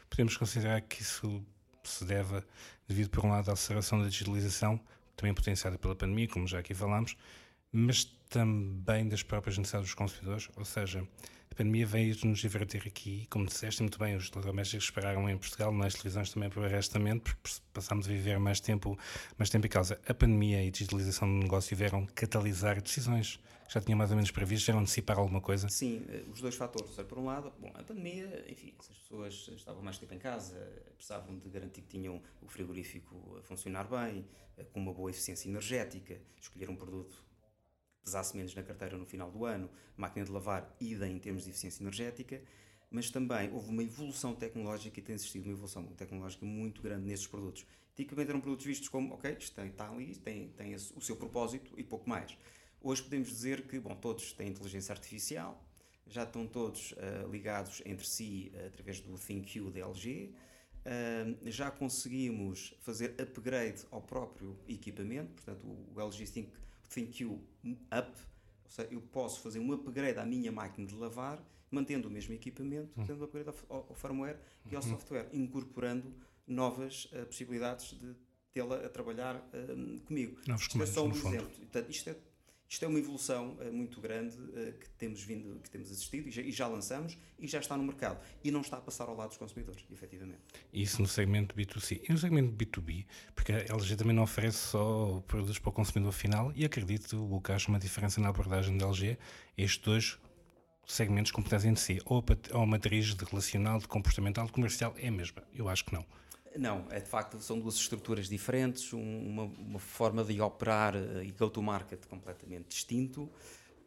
Podemos 0.10 0.38
considerar 0.38 0.81
que 0.81 1.01
isso 1.01 1.43
se 1.84 2.05
deve, 2.05 2.41
devido 2.88 3.10
por 3.10 3.25
um 3.25 3.29
lado 3.29 3.50
à 3.50 3.53
aceleração 3.53 4.01
da 4.01 4.07
digitalização, 4.07 4.79
também 5.15 5.34
potenciada 5.34 5.77
pela 5.77 5.95
pandemia, 5.95 6.27
como 6.27 6.48
já 6.48 6.60
aqui 6.60 6.74
falámos, 6.74 7.17
mas 7.72 8.05
também 8.29 9.07
das 9.07 9.24
próprias 9.24 9.57
necessidades 9.57 9.89
dos 9.89 9.95
consumidores, 9.95 10.50
ou 10.55 10.65
seja, 10.65 11.07
a 11.51 11.55
pandemia 11.55 11.86
veio-nos 11.86 12.39
divertir 12.39 12.84
aqui, 12.86 13.27
como 13.29 13.45
disseste 13.45 13.81
muito 13.81 13.98
bem, 13.98 14.15
os 14.15 14.25
eletrodomésticos 14.25 14.89
pararam 14.89 15.29
em 15.29 15.38
Portugal, 15.38 15.72
nas 15.72 15.93
televisões 15.93 16.29
também 16.29 16.50
por 16.50 16.65
arrestamento, 16.65 17.24
porque 17.24 17.62
passámos 17.74 18.07
a 18.07 18.10
viver 18.10 18.39
mais 18.39 18.60
tempo, 18.60 18.98
mais 19.38 19.50
tempo 19.50 19.65
em 19.65 19.69
causa. 19.69 20.00
A 20.07 20.13
pandemia 20.13 20.63
e 20.63 20.67
a 20.67 20.72
digitalização 20.72 21.27
do 21.27 21.43
negócio 21.43 21.75
vieram 21.77 22.05
catalisar 22.07 22.81
decisões 22.81 23.39
já 23.67 23.81
tinha 23.81 23.95
mais 23.95 24.12
ou 24.12 24.15
menos 24.15 24.31
previsto, 24.31 24.67
já 24.67 24.77
antecipar 24.77 25.17
alguma 25.17 25.41
coisa? 25.41 25.67
Sim, 25.69 26.05
eh, 26.10 26.24
os 26.31 26.39
dois 26.39 26.55
fatores. 26.55 26.95
Por 27.07 27.17
um 27.17 27.25
lado, 27.25 27.51
bom, 27.60 27.72
a 27.74 27.84
pandemia, 27.84 28.45
enfim, 28.48 28.74
as 28.79 28.98
pessoas 28.98 29.50
estavam 29.55 29.81
mais 29.81 29.98
tempo 29.98 30.13
em 30.13 30.19
casa, 30.19 30.55
precisavam 30.95 31.38
de 31.38 31.50
garantir 31.50 31.81
que 31.81 31.88
tinham 31.88 32.22
o 32.41 32.48
frigorífico 32.48 33.38
a 33.39 33.41
funcionar 33.41 33.88
bem, 33.88 34.25
eh, 34.57 34.63
com 34.65 34.79
uma 34.79 34.93
boa 34.93 35.10
eficiência 35.10 35.50
energética, 35.50 36.19
escolher 36.39 36.69
um 36.69 36.75
produto 36.75 37.25
pesasse 38.05 38.38
menos 38.38 38.53
na 38.53 38.62
carteira 38.62 38.97
no 38.97 39.05
final 39.05 39.31
do 39.31 39.43
ano, 39.43 39.69
máquina 39.97 40.24
de 40.24 40.31
lavar, 40.31 40.74
ida 40.79 41.09
em 41.09 41.17
termos 41.17 41.43
de 41.43 41.50
eficiência 41.50 41.81
energética, 41.81 42.41
mas 42.89 43.09
também 43.09 43.51
houve 43.51 43.69
uma 43.69 43.83
evolução 43.83 44.35
tecnológica 44.35 45.00
e 45.00 45.03
tem 45.03 45.15
existido 45.15 45.45
uma 45.45 45.53
evolução 45.53 45.83
tecnológica 45.88 46.45
muito 46.45 46.81
grande 46.81 47.05
nesses 47.07 47.25
produtos. 47.25 47.65
Tipicamente 47.95 48.29
eram 48.29 48.39
produtos 48.39 48.65
vistos 48.65 48.88
como, 48.88 49.13
ok, 49.15 49.35
tem, 49.55 49.67
está 49.67 49.89
ali, 49.89 50.15
tem, 50.15 50.50
tem 50.50 50.75
o 50.75 51.01
seu 51.01 51.15
propósito 51.15 51.74
e 51.77 51.83
pouco 51.83 52.07
mais. 52.07 52.38
Hoje 52.81 53.01
podemos 53.01 53.29
dizer 53.29 53.67
que, 53.67 53.79
bom, 53.79 53.95
todos 53.95 54.31
têm 54.33 54.50
inteligência 54.50 54.93
artificial, 54.93 55.62
já 56.05 56.24
estão 56.24 56.45
todos 56.45 56.91
uh, 56.91 57.27
ligados 57.31 57.81
entre 57.85 58.05
si 58.05 58.51
uh, 58.53 58.67
através 58.67 59.00
do 59.00 59.17
ThinQ 59.17 59.71
da 59.71 59.79
LG, 59.79 60.31
uh, 60.85 61.50
já 61.50 61.71
conseguimos 61.71 62.75
fazer 62.81 63.15
upgrade 63.19 63.83
ao 63.89 64.01
próprio 64.01 64.59
equipamento, 64.67 65.33
portanto, 65.33 65.65
o 65.65 66.00
LG 66.00 66.27
Think, 66.95 67.11
ThinQ 67.11 67.39
Up, 67.97 68.19
ou 68.63 68.71
seja, 68.71 68.87
eu 68.91 69.01
posso 69.01 69.41
fazer 69.41 69.59
um 69.59 69.71
upgrade 69.73 70.17
à 70.17 70.25
minha 70.25 70.51
máquina 70.51 70.87
de 70.87 70.95
lavar, 70.95 71.43
mantendo 71.69 72.07
o 72.07 72.11
mesmo 72.11 72.33
equipamento, 72.33 72.95
fazendo 72.95 73.19
um 73.19 73.23
upgrade 73.25 73.49
ao, 73.69 73.85
ao, 73.89 73.95
firmware 73.95 74.39
e 74.71 74.75
ao 74.75 74.81
uhum. 74.81 74.89
software, 74.89 75.29
incorporando 75.33 76.13
novas 76.47 77.07
possibilidades 77.27 77.99
de 77.99 78.15
tê-la 78.53 78.77
a 78.77 78.89
trabalhar 78.89 79.45
comigo. 80.05 80.39
Novos 80.47 80.63
isto 80.63 80.81
é 80.81 80.85
só 80.85 81.05
um 81.05 81.11
exemplo. 81.11 81.49
Portanto, 81.49 81.89
isto 81.89 82.09
é 82.09 82.15
isto 82.67 82.84
é 82.84 82.88
uma 82.88 83.00
evolução 83.00 83.57
uh, 83.60 83.72
muito 83.72 84.01
grande 84.01 84.36
uh, 84.38 84.74
que 84.79 84.89
temos 84.98 85.24
vindo, 85.24 85.60
que 85.62 85.69
temos 85.69 85.91
assistido 85.91 86.27
e 86.27 86.31
já, 86.31 86.41
e 86.41 86.51
já, 86.51 86.67
lançamos 86.67 87.17
e 87.39 87.48
já 87.48 87.60
está 87.60 87.77
no 87.77 87.84
mercado 87.84 88.19
e 88.43 88.51
não 88.51 88.62
está 88.62 88.77
a 88.77 88.81
passar 88.81 89.07
ao 89.07 89.15
lado 89.15 89.29
dos 89.29 89.38
consumidores, 89.38 89.86
efetivamente. 89.91 90.41
Isso 90.74 91.01
no 91.01 91.07
segmento 91.07 91.55
B2C. 91.55 92.01
E 92.07 92.12
no 92.12 92.17
segmento 92.17 92.51
B2B, 92.53 93.05
porque 93.36 93.51
a 93.51 93.57
LG 93.60 93.95
também 93.95 94.15
não 94.15 94.24
oferece 94.24 94.57
só 94.57 95.24
produtos 95.27 95.60
para 95.60 95.69
o 95.69 95.74
consumidor 95.74 96.12
final 96.12 96.51
e 96.55 96.65
acredito, 96.65 97.17
Lucas, 97.17 97.67
uma 97.67 97.79
diferença 97.79 98.19
na 98.19 98.29
abordagem 98.29 98.77
da 98.77 98.86
LG, 98.86 99.17
estes 99.57 99.84
dois 99.84 100.19
segmentos 100.88 101.31
competentes 101.31 101.65
entre 101.65 101.81
si, 101.81 102.01
ou 102.05 102.19
a, 102.19 102.55
ou 102.57 102.63
a 102.63 102.65
matriz 102.65 103.15
de 103.15 103.25
relacional, 103.25 103.79
de 103.79 103.88
comportamental, 103.88 104.45
de 104.45 104.51
comercial 104.51 104.93
é 104.98 105.07
a 105.07 105.12
mesma. 105.12 105.43
Eu 105.53 105.67
acho 105.67 105.86
que 105.86 105.93
não. 105.93 106.05
Não, 106.57 106.88
é 106.89 107.00
de 107.00 107.09
facto 107.09 107.39
são 107.41 107.59
duas 107.59 107.75
estruturas 107.75 108.29
diferentes, 108.29 108.93
uma, 108.93 109.43
uma 109.43 109.79
forma 109.79 110.24
de 110.24 110.39
operar 110.39 110.95
eh, 110.95 111.25
e 111.25 111.31
go-to-market 111.31 112.05
completamente 112.07 112.69
distinto. 112.69 113.29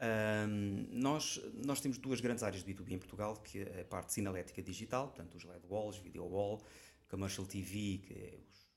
Um, 0.00 0.86
nós, 0.92 1.40
nós 1.64 1.80
temos 1.80 1.98
duas 1.98 2.20
grandes 2.20 2.44
áreas 2.44 2.62
de 2.62 2.72
B2B 2.72 2.92
em 2.92 2.98
Portugal, 2.98 3.36
que 3.36 3.62
é 3.62 3.80
a 3.80 3.84
parte 3.84 4.12
sinalética 4.12 4.62
digital, 4.62 5.08
portanto 5.08 5.34
os 5.34 5.44
LED 5.44 5.64
walls, 5.68 5.96
video 5.96 6.24
wall, 6.24 6.62
commercial 7.08 7.46
TV, 7.46 7.98
que 8.06 8.14
é 8.14 8.38
os, 8.48 8.68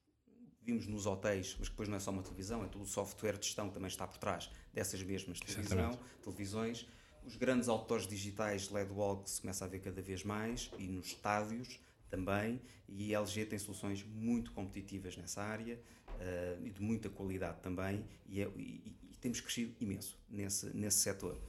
vimos 0.63 0.87
nos 0.87 1.05
hotéis, 1.05 1.55
mas 1.59 1.67
que 1.67 1.73
depois 1.73 1.89
não 1.89 1.97
é 1.97 1.99
só 1.99 2.11
uma 2.11 2.23
televisão, 2.23 2.63
é 2.63 2.67
todo 2.67 2.83
o 2.83 2.87
software 2.87 3.37
de 3.37 3.45
gestão 3.45 3.67
que 3.67 3.73
também 3.73 3.87
está 3.87 4.07
por 4.07 4.17
trás 4.17 4.49
dessas 4.73 5.03
mesmas 5.03 5.39
televisão, 5.39 5.99
televisões. 6.23 6.87
Os 7.23 7.35
grandes 7.35 7.69
outdoors 7.69 8.07
digitais 8.07 8.69
LED 8.69 8.91
wall 8.91 9.21
que 9.21 9.29
se 9.29 9.41
começa 9.41 9.65
a 9.65 9.67
ver 9.67 9.79
cada 9.79 10.01
vez 10.01 10.23
mais 10.23 10.71
e 10.79 10.87
nos 10.87 11.07
estádios 11.07 11.79
também, 12.11 12.61
e 12.87 13.15
a 13.15 13.19
LG 13.19 13.45
tem 13.45 13.57
soluções 13.57 14.03
muito 14.03 14.51
competitivas 14.51 15.15
nessa 15.17 15.41
área 15.41 15.79
uh, 16.09 16.65
e 16.65 16.69
de 16.69 16.81
muita 16.81 17.09
qualidade 17.09 17.61
também, 17.61 18.05
e, 18.27 18.41
é, 18.41 18.51
e, 18.55 18.95
e, 19.09 19.17
temos 19.19 19.39
crescido 19.39 19.73
imenso 19.79 20.19
nesse, 20.29 20.75
nesse 20.75 20.97
setor. 20.97 21.39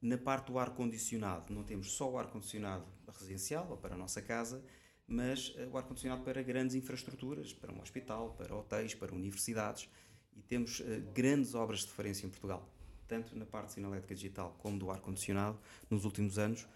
Na 0.00 0.18
parte 0.18 0.52
do 0.52 0.58
ar-condicionado, 0.58 1.52
não 1.52 1.64
temos 1.64 1.92
só 1.92 2.10
o 2.10 2.18
ar-condicionado 2.18 2.84
residencial 3.08 3.68
ou 3.70 3.76
para 3.76 3.94
a 3.94 3.98
nossa 3.98 4.20
casa, 4.20 4.62
mas 5.06 5.48
uh, 5.48 5.70
o 5.72 5.78
ar-condicionado 5.78 6.22
para 6.22 6.42
grandes 6.42 6.76
infraestruturas, 6.76 7.52
para 7.52 7.72
um 7.72 7.80
hospital, 7.80 8.34
para 8.34 8.54
hotéis, 8.54 8.94
para 8.94 9.14
universidades, 9.14 9.88
e 10.36 10.42
temos 10.42 10.80
uh, 10.80 10.84
grandes 11.14 11.54
obras 11.54 11.80
de 11.80 11.86
referência 11.86 12.26
em 12.26 12.30
Portugal 12.30 12.68
tanto 13.12 13.36
na 13.36 13.44
parte 13.44 13.72
sinalética 13.72 14.14
digital 14.14 14.56
como 14.58 14.78
do 14.78 14.90
ar-condicionado, 14.90 15.58
nos 15.90 16.06
últimos 16.06 16.38
anos, 16.38 16.66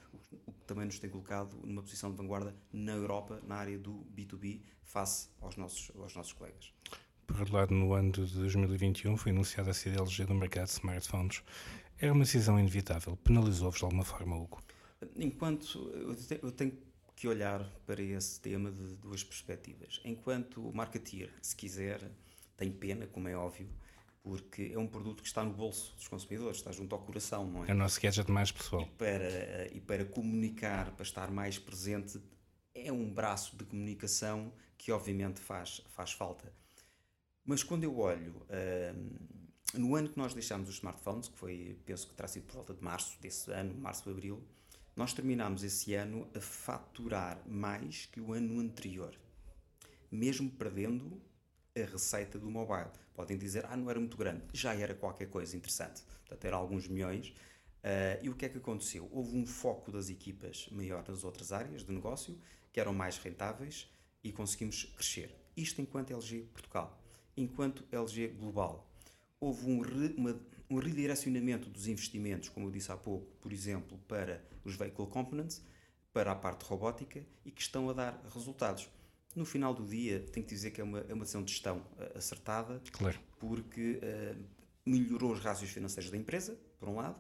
o 0.47 0.53
também 0.67 0.85
nos 0.85 0.99
tem 0.99 1.09
colocado 1.09 1.57
numa 1.65 1.83
posição 1.83 2.11
de 2.11 2.17
vanguarda 2.17 2.55
na 2.73 2.93
Europa, 2.93 3.41
na 3.47 3.57
área 3.57 3.79
do 3.79 4.07
B2B, 4.15 4.61
face 4.83 5.29
aos 5.41 5.57
nossos, 5.57 5.91
aos 5.97 6.15
nossos 6.15 6.33
colegas. 6.33 6.73
Por 7.27 7.41
outro 7.41 7.55
lado, 7.55 7.75
no 7.75 7.93
ano 7.93 8.13
de 8.13 8.27
2021 8.27 9.17
foi 9.17 9.33
anunciada 9.33 9.71
a 9.71 9.75
CDLG 9.75 10.25
do 10.27 10.35
mercado 10.35 10.67
de 10.67 10.73
smartphones. 10.73 11.43
Era 11.99 12.13
uma 12.13 12.25
decisão 12.25 12.59
inevitável. 12.59 13.17
Penalizou-vos 13.17 13.79
de 13.79 13.85
alguma 13.85 14.05
forma, 14.05 14.37
Hugo? 14.37 14.63
Enquanto 15.17 15.91
eu 16.43 16.53
tenho 16.53 16.79
que 17.17 17.27
olhar 17.27 17.65
para 17.87 18.03
esse 18.03 18.39
tema 18.39 18.71
de 18.71 18.97
duas 18.97 19.25
perspectivas. 19.25 20.01
Enquanto 20.05 20.71
marketeer, 20.73 21.33
se 21.41 21.57
quiser, 21.57 22.01
tem 22.57 22.71
pena, 22.71 23.07
como 23.07 23.27
é 23.27 23.35
óbvio, 23.35 23.69
porque 24.27 24.73
é 24.75 24.79
um 24.79 24.89
produto 24.89 25.23
que 25.23 25.29
está 25.29 25.45
no 25.45 25.53
bolso 25.53 25.95
dos 25.95 26.09
consumidores, 26.09 26.57
está 26.57 26.73
junto 26.73 26.93
ao 26.97 27.01
coração, 27.01 27.49
não 27.49 27.65
é? 27.65 27.71
É 27.71 27.73
o 27.73 27.77
nosso 27.77 28.01
gadget 28.01 28.29
mais 28.29 28.51
pessoal. 28.51 28.83
E 28.83 28.87
para, 28.87 29.69
e 29.73 29.81
para 29.81 30.05
comunicar, 30.05 30.91
para 30.91 31.05
estar 31.05 31.31
mais 31.31 31.61
presente, 31.61 32.21
é 32.75 32.91
um 32.91 33.09
braço 33.09 33.57
de 33.57 33.65
comunicação 33.65 34.53
que 34.77 34.91
obviamente 34.91 35.39
faz, 35.39 35.81
faz 35.91 36.11
falta. 36.11 36.53
Mas 37.45 37.63
quando 37.63 37.85
eu 37.85 37.97
olho, 38.01 38.45
uh, 38.51 39.79
no 39.79 39.95
ano 39.95 40.09
que 40.09 40.19
nós 40.19 40.35
deixámos 40.35 40.69
os 40.69 40.75
smartphones, 40.75 41.29
que 41.29 41.39
foi, 41.39 41.79
penso 41.87 42.09
que 42.09 42.15
terá 42.15 42.27
sido 42.27 42.47
por 42.47 42.55
volta 42.55 42.75
de 42.75 42.83
março 42.83 43.23
desse 43.23 43.53
ano, 43.53 43.77
março, 43.77 44.11
abril, 44.11 44.43
nós 44.97 45.13
terminámos 45.13 45.63
esse 45.63 45.95
ano 45.95 46.29
a 46.35 46.41
faturar 46.41 47.41
mais 47.47 48.07
que 48.07 48.21
o 48.21 48.33
ano 48.33 48.59
anterior, 48.59 49.17
mesmo 50.11 50.51
perdendo 50.51 51.23
a 51.77 51.89
receita 51.89 52.41
do 52.41 52.51
mobile. 52.51 52.91
Podem 53.17 53.39
dizer, 53.39 53.65
ah, 53.67 53.77
não 53.77 53.89
era 53.89 53.99
muito 53.99 54.17
grande. 54.17 54.43
Já 54.53 54.75
era 54.75 54.95
qualquer 54.95 55.31
coisa 55.31 55.57
interessante. 55.57 56.03
Portanto, 56.21 56.45
era 56.45 56.55
alguns 56.55 56.87
milhões. 56.87 57.29
Uh, 57.83 58.23
e 58.23 58.29
o 58.29 58.35
que 58.35 58.45
é 58.45 58.49
que 58.51 58.59
aconteceu? 58.59 59.09
Houve 59.11 59.35
um 59.35 59.47
foco 59.47 59.91
das 59.91 60.11
equipas 60.11 60.69
maior 60.71 61.03
nas 61.09 61.25
outras 61.25 61.51
áreas 61.51 61.83
de 61.83 61.91
negócio, 61.91 62.39
que 62.71 62.79
eram 62.79 62.93
mais 62.93 63.17
rentáveis, 63.17 63.89
e 64.23 64.31
conseguimos 64.33 64.85
crescer. 64.85 65.35
Isto 65.57 65.81
enquanto 65.81 66.13
LG 66.13 66.43
Portugal. 66.53 67.01
Enquanto 67.35 67.85
LG 67.91 68.29
Global, 68.39 68.87
houve 69.41 69.65
um, 69.67 69.81
re, 69.81 70.15
uma, 70.19 70.39
um 70.69 70.79
redirecionamento 70.79 71.71
dos 71.71 71.87
investimentos, 71.87 72.51
como 72.51 72.67
eu 72.67 72.71
disse 72.71 72.93
há 72.93 72.97
pouco, 72.97 73.27
por 73.41 73.51
exemplo, 73.51 73.99
para 74.07 74.45
os 74.63 74.75
Vehicle 74.75 75.07
Components, 75.07 75.63
para 76.13 76.33
a 76.33 76.35
parte 76.35 76.65
robótica, 76.65 77.25
e 77.47 77.51
que 77.51 77.63
estão 77.63 77.89
a 77.89 77.95
dar 77.95 78.21
resultados. 78.35 78.89
No 79.37 79.45
final 79.45 79.75
do 79.75 79.85
dia, 79.85 80.21
tenho 80.33 80.47
que 80.47 80.55
dizer 80.55 80.71
que 80.71 80.81
é 80.81 80.85
uma, 80.85 81.01
é 81.01 81.13
uma 81.13 81.21
decisão 81.21 81.43
de 81.43 81.53
gestão 81.53 81.77
uh, 81.77 82.17
acertada, 82.17 82.81
claro. 82.91 83.21
porque 83.39 84.01
uh, 84.03 84.43
melhorou 84.87 85.33
os 85.33 85.41
rácios 85.41 85.71
financeiros 85.71 86.11
da 86.11 86.17
empresa, 86.17 86.59
por 86.81 86.89
um 86.89 86.97
lado, 86.97 87.17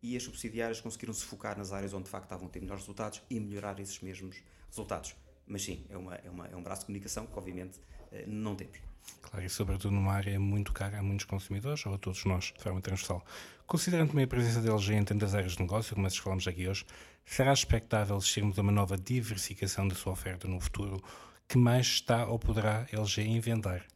e 0.00 0.16
as 0.16 0.22
subsidiárias 0.22 0.80
conseguiram 0.80 1.12
se 1.12 1.24
focar 1.24 1.58
nas 1.58 1.72
áreas 1.72 1.92
onde 1.92 2.04
de 2.04 2.10
facto 2.10 2.26
estavam 2.26 2.46
a 2.46 2.50
ter 2.50 2.60
melhores 2.60 2.82
resultados 2.82 3.20
e 3.28 3.40
melhorar 3.40 3.80
esses 3.80 4.00
mesmos 4.00 4.40
resultados. 4.68 5.16
Mas 5.48 5.64
sim, 5.64 5.84
é, 5.88 5.96
uma, 5.96 6.14
é, 6.14 6.30
uma, 6.30 6.46
é 6.46 6.54
um 6.54 6.62
braço 6.62 6.82
de 6.82 6.86
comunicação 6.86 7.26
que 7.26 7.36
obviamente 7.36 7.78
uh, 7.78 8.28
não 8.28 8.54
temos. 8.54 8.78
Claro, 9.20 9.44
e 9.44 9.48
sobretudo 9.50 9.90
numa 9.90 10.12
área 10.12 10.38
muito 10.38 10.72
cara 10.72 11.00
a 11.00 11.02
muitos 11.02 11.26
consumidores 11.26 11.84
ou 11.86 11.94
a 11.94 11.98
todos 11.98 12.24
nós, 12.24 12.52
de 12.56 12.62
forma 12.62 12.80
transversal. 12.80 13.24
Considerando 13.66 14.10
também 14.10 14.24
a 14.24 14.28
presença 14.28 14.60
da 14.60 14.70
LG 14.70 14.94
em 14.94 15.04
tantas 15.04 15.34
áreas 15.34 15.52
de 15.52 15.60
negócio, 15.60 15.94
como 15.94 16.06
as 16.06 16.16
falamos 16.16 16.46
aqui 16.46 16.68
hoje, 16.68 16.86
será 17.24 17.52
expectável 17.52 18.16
assistirmos 18.16 18.58
a 18.58 18.62
uma 18.62 18.72
nova 18.72 18.96
diversificação 18.96 19.88
da 19.88 19.94
sua 19.94 20.12
oferta 20.12 20.46
no 20.46 20.60
futuro 20.60 21.02
que 21.48 21.56
mais 21.56 21.86
está 21.86 22.26
ou 22.26 22.38
poderá 22.38 22.86
LG 22.92 23.22
inventar? 23.22 23.86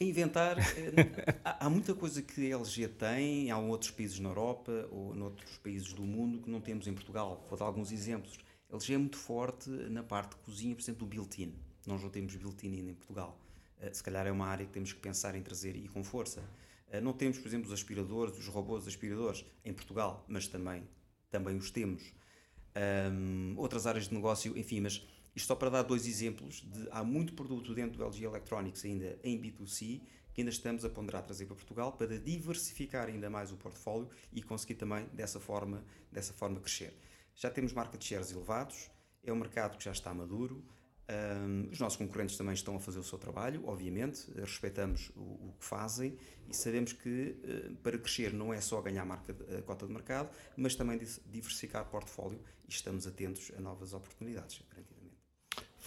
Inventar, 0.00 0.58
eh, 0.58 1.38
há, 1.44 1.70
muita 1.70 1.94
coisa 1.94 2.20
que 2.20 2.52
a 2.52 2.56
LG 2.56 2.88
tem, 2.88 3.50
há 3.50 3.58
outros 3.58 3.92
países 3.92 4.18
na 4.18 4.28
Europa 4.28 4.88
ou 4.90 5.14
noutros 5.14 5.56
países 5.58 5.92
do 5.92 6.02
mundo 6.02 6.40
que 6.40 6.50
não 6.50 6.60
temos 6.60 6.88
em 6.88 6.92
Portugal. 6.92 7.44
Vou 7.48 7.56
dar 7.56 7.66
alguns 7.66 7.92
exemplos. 7.92 8.38
A 8.70 8.74
LG 8.74 8.94
é 8.94 8.98
muito 8.98 9.16
forte 9.16 9.70
na 9.70 10.02
parte 10.02 10.30
de 10.30 10.36
cozinha, 10.36 10.74
por 10.74 10.82
exemplo, 10.82 11.00
do 11.00 11.06
built-in. 11.06 11.54
Nós 11.86 12.02
não 12.02 12.10
temos 12.10 12.34
built-in 12.34 12.74
ainda 12.74 12.90
em 12.90 12.94
Portugal. 12.94 13.40
Eh, 13.80 13.92
se 13.92 14.02
calhar 14.02 14.26
é 14.26 14.32
uma 14.32 14.46
área 14.46 14.66
que 14.66 14.72
temos 14.72 14.92
que 14.92 14.98
pensar 14.98 15.36
em 15.36 15.42
trazer 15.42 15.76
e 15.76 15.88
com 15.88 16.02
força. 16.02 16.42
Eh, 16.90 17.00
não 17.00 17.12
temos, 17.12 17.38
por 17.38 17.46
exemplo, 17.46 17.68
os 17.68 17.72
aspiradores, 17.72 18.36
os 18.36 18.48
robôs 18.48 18.86
aspiradores 18.86 19.44
em 19.64 19.72
Portugal, 19.72 20.24
mas 20.28 20.48
também, 20.48 20.82
também 21.30 21.56
os 21.56 21.70
temos. 21.70 22.02
Um, 23.12 23.54
outras 23.56 23.86
áreas 23.86 24.08
de 24.08 24.14
negócio, 24.14 24.56
enfim, 24.56 24.80
mas 24.80 25.04
isto 25.38 25.46
só 25.46 25.54
para 25.54 25.70
dar 25.70 25.82
dois 25.82 26.04
exemplos 26.04 26.66
de 26.66 26.88
há 26.90 27.04
muito 27.04 27.32
produto 27.32 27.72
dentro 27.72 27.96
do 27.96 28.04
LG 28.04 28.24
Electronics 28.24 28.84
ainda 28.84 29.16
em 29.22 29.40
B2C 29.40 30.02
que 30.34 30.40
ainda 30.40 30.50
estamos 30.50 30.84
a 30.84 30.90
ponderar 30.90 31.22
trazer 31.22 31.46
para 31.46 31.54
Portugal 31.54 31.92
para 31.92 32.18
diversificar 32.18 33.06
ainda 33.06 33.30
mais 33.30 33.52
o 33.52 33.56
portfólio 33.56 34.08
e 34.32 34.42
conseguir 34.42 34.74
também 34.74 35.06
dessa 35.12 35.38
forma, 35.38 35.84
dessa 36.10 36.32
forma 36.32 36.58
crescer. 36.60 36.92
Já 37.36 37.50
temos 37.50 37.72
market 37.72 38.02
shares 38.02 38.32
elevados, 38.32 38.90
é 39.22 39.32
um 39.32 39.36
mercado 39.36 39.78
que 39.78 39.84
já 39.84 39.92
está 39.92 40.12
maduro, 40.12 40.64
um, 41.08 41.70
os 41.70 41.78
nossos 41.78 41.96
concorrentes 41.96 42.36
também 42.36 42.54
estão 42.54 42.76
a 42.76 42.80
fazer 42.80 42.98
o 42.98 43.04
seu 43.04 43.16
trabalho, 43.16 43.64
obviamente, 43.66 44.28
respeitamos 44.36 45.10
o, 45.16 45.20
o 45.20 45.54
que 45.58 45.64
fazem 45.64 46.18
e 46.48 46.54
sabemos 46.54 46.92
que 46.92 47.36
uh, 47.44 47.76
para 47.76 47.96
crescer 47.96 48.32
não 48.32 48.52
é 48.52 48.60
só 48.60 48.80
ganhar 48.82 49.04
marca, 49.06 49.34
a 49.56 49.62
cota 49.62 49.86
de 49.86 49.92
mercado, 49.92 50.30
mas 50.56 50.74
também 50.74 50.98
diversificar 51.26 51.84
portfólio 51.86 52.40
e 52.68 52.70
estamos 52.70 53.06
atentos 53.06 53.50
a 53.56 53.60
novas 53.60 53.94
oportunidades, 53.94 54.62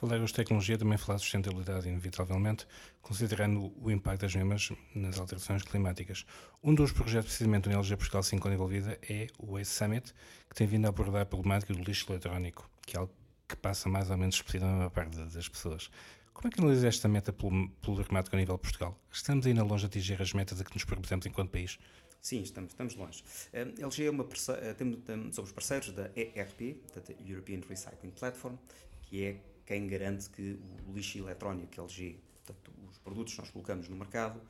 Falar 0.01 0.15
hoje 0.15 0.31
de 0.31 0.33
tecnologia, 0.33 0.79
também 0.79 0.97
falar 0.97 1.17
de 1.17 1.21
sustentabilidade, 1.21 1.87
inevitavelmente, 1.87 2.65
considerando 3.03 3.71
o 3.79 3.91
impacto 3.91 4.21
das 4.21 4.33
mesmas 4.33 4.71
nas 4.95 5.19
alterações 5.19 5.61
climáticas. 5.61 6.25
Um 6.63 6.73
dos 6.73 6.91
projetos, 6.91 7.27
precisamente, 7.27 7.69
onde 7.69 7.75
a 7.75 7.79
LG 7.81 7.97
Portugal 7.97 8.23
se 8.23 8.35
encontra 8.35 8.55
envolvida 8.55 8.97
é 9.07 9.27
o 9.37 9.51
Waste 9.53 9.75
Summit, 9.75 10.11
que 10.49 10.55
tem 10.55 10.65
vindo 10.65 10.87
a 10.87 10.89
abordar 10.89 11.21
a 11.21 11.25
problemática 11.27 11.71
do 11.71 11.83
lixo 11.83 12.11
eletrónico, 12.11 12.67
que 12.83 12.97
é 12.97 12.99
algo 12.99 13.13
que 13.47 13.55
passa 13.55 13.87
mais 13.89 14.09
ou 14.09 14.17
menos 14.17 14.33
despercebido 14.33 14.71
na 14.71 14.77
maior 14.77 14.89
parte 14.89 15.15
das 15.15 15.47
pessoas. 15.47 15.91
Como 16.33 16.47
é 16.47 16.51
que 16.51 16.59
analisa 16.59 16.87
esta 16.87 17.07
meta 17.07 17.31
problemática 17.31 18.35
a 18.35 18.39
nível 18.39 18.55
de 18.55 18.61
Portugal? 18.63 18.99
Estamos 19.11 19.45
ainda 19.45 19.63
longe 19.63 19.81
de 19.81 19.85
atingir 19.85 20.19
as 20.19 20.33
metas 20.33 20.59
a 20.59 20.63
que 20.63 20.73
nos 20.73 20.83
propusemos 20.83 21.27
enquanto 21.27 21.51
país? 21.51 21.77
Sim, 22.19 22.41
estamos, 22.41 22.71
estamos 22.71 22.95
longe. 22.95 23.23
A 23.53 23.85
LG 23.85 24.05
é 24.05 24.09
uma 24.09 24.27
temos, 24.75 25.35
somos 25.35 25.51
parceiros 25.51 25.91
da 25.91 26.09
ERP, 26.15 26.73
portanto, 26.81 27.13
European 27.23 27.59
Recycling 27.69 28.09
Platform, 28.09 28.55
que 29.03 29.25
é 29.25 29.50
quem 29.71 29.87
garante 29.87 30.29
que 30.29 30.59
o 30.85 30.93
lixo 30.93 31.17
eletrónico 31.17 31.79
LG, 31.79 32.19
portanto, 32.43 32.73
os 32.89 32.97
produtos 32.97 33.33
que 33.35 33.39
nós 33.39 33.49
colocamos 33.49 33.87
no 33.87 33.95
mercado, 33.95 34.41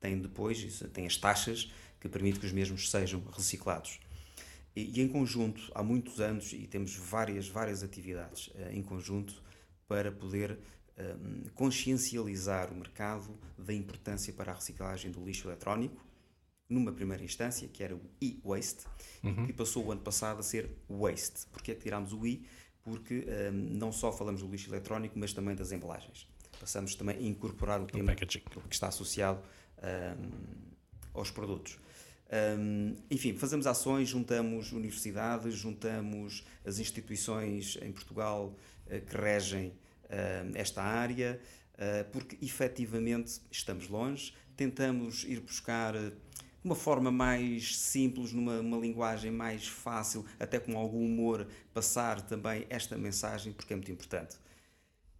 têm 0.00 0.18
depois, 0.18 0.82
têm 0.94 1.04
as 1.04 1.18
taxas 1.18 1.70
que 2.00 2.08
permitem 2.08 2.40
que 2.40 2.46
os 2.46 2.52
mesmos 2.52 2.90
sejam 2.90 3.22
reciclados. 3.36 4.00
E, 4.74 4.98
e, 4.98 5.02
em 5.02 5.08
conjunto, 5.08 5.70
há 5.74 5.82
muitos 5.82 6.20
anos, 6.20 6.54
e 6.54 6.66
temos 6.66 6.96
várias, 6.96 7.48
várias 7.48 7.82
atividades 7.82 8.46
uh, 8.46 8.70
em 8.72 8.82
conjunto 8.82 9.42
para 9.86 10.10
poder 10.10 10.58
um, 10.98 11.50
consciencializar 11.54 12.72
o 12.72 12.74
mercado 12.74 13.38
da 13.58 13.74
importância 13.74 14.32
para 14.32 14.52
a 14.52 14.54
reciclagem 14.54 15.10
do 15.10 15.22
lixo 15.22 15.48
eletrónico, 15.48 16.02
numa 16.66 16.92
primeira 16.92 17.22
instância, 17.22 17.68
que 17.68 17.84
era 17.84 17.94
o 17.94 18.00
e-waste, 18.22 18.86
uhum. 19.22 19.44
que 19.44 19.52
passou 19.52 19.84
o 19.84 19.92
ano 19.92 20.00
passado 20.00 20.40
a 20.40 20.42
ser 20.42 20.70
waste. 20.88 21.46
Porquê 21.52 21.72
é 21.72 21.74
que 21.74 21.82
tirámos 21.82 22.14
o 22.14 22.26
i? 22.26 22.46
Porque 22.82 23.24
um, 23.50 23.52
não 23.52 23.92
só 23.92 24.12
falamos 24.12 24.42
do 24.42 24.48
lixo 24.48 24.70
eletrónico, 24.70 25.18
mas 25.18 25.32
também 25.32 25.54
das 25.54 25.70
embalagens. 25.72 26.26
Passamos 26.58 26.94
também 26.94 27.16
a 27.16 27.22
incorporar 27.22 27.80
o, 27.80 27.86
tema 27.86 28.06
packaging. 28.06 28.40
que 28.68 28.74
está 28.74 28.88
associado 28.88 29.40
um, 29.82 30.30
aos 31.14 31.30
produtos. 31.30 31.78
Um, 32.32 32.96
enfim, 33.10 33.34
fazemos 33.34 33.66
ações, 33.66 34.08
juntamos 34.08 34.72
universidades, 34.72 35.54
juntamos 35.54 36.42
as 36.64 36.78
instituições 36.78 37.78
em 37.82 37.92
Portugal 37.92 38.56
uh, 38.86 39.00
que 39.02 39.16
regem 39.16 39.68
uh, 39.68 40.50
esta 40.54 40.82
área, 40.82 41.38
uh, 41.74 42.10
porque 42.10 42.38
efetivamente 42.42 43.40
estamos 43.50 43.86
longe, 43.88 44.32
tentamos 44.56 45.24
ir 45.24 45.40
buscar 45.40 45.94
uma 46.64 46.74
forma 46.74 47.10
mais 47.10 47.76
simples, 47.76 48.32
numa 48.32 48.78
linguagem 48.78 49.30
mais 49.30 49.66
fácil, 49.66 50.24
até 50.38 50.60
com 50.60 50.78
algum 50.78 51.04
humor, 51.04 51.46
passar 51.74 52.20
também 52.20 52.66
esta 52.70 52.96
mensagem, 52.96 53.52
porque 53.52 53.72
é 53.72 53.76
muito 53.76 53.90
importante. 53.90 54.36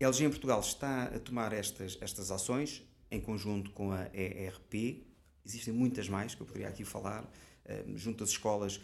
A 0.00 0.04
LG 0.04 0.24
em 0.24 0.30
Portugal 0.30 0.60
está 0.60 1.04
a 1.04 1.18
tomar 1.18 1.52
estas, 1.52 1.98
estas 2.00 2.30
ações 2.30 2.82
em 3.10 3.20
conjunto 3.20 3.70
com 3.72 3.92
a 3.92 4.08
ERP, 4.14 5.04
Existem 5.44 5.74
muitas 5.74 6.08
mais 6.08 6.34
que 6.34 6.42
eu 6.42 6.46
poderia 6.46 6.68
aqui 6.68 6.84
falar, 6.84 7.24
uh, 7.24 7.98
junto 7.98 8.22
às 8.22 8.30
escolas, 8.30 8.80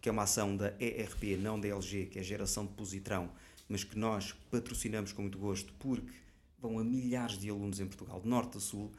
que 0.00 0.08
é 0.08 0.12
uma 0.12 0.24
ação 0.24 0.56
da 0.56 0.74
ERP, 0.78 1.36
não 1.38 1.58
da 1.58 1.68
LG, 1.68 2.06
que 2.06 2.18
é 2.18 2.20
a 2.20 2.24
geração 2.24 2.66
de 2.66 2.72
positrão, 2.74 3.30
mas 3.68 3.82
que 3.82 3.98
nós 3.98 4.32
patrocinamos 4.50 5.12
com 5.12 5.22
muito 5.22 5.38
gosto 5.38 5.72
porque 5.74 6.12
vão 6.58 6.78
a 6.78 6.84
milhares 6.84 7.38
de 7.38 7.48
alunos 7.48 7.80
em 7.80 7.86
Portugal, 7.86 8.20
de 8.20 8.28
norte 8.28 8.58
a 8.58 8.60
sul, 8.60 8.92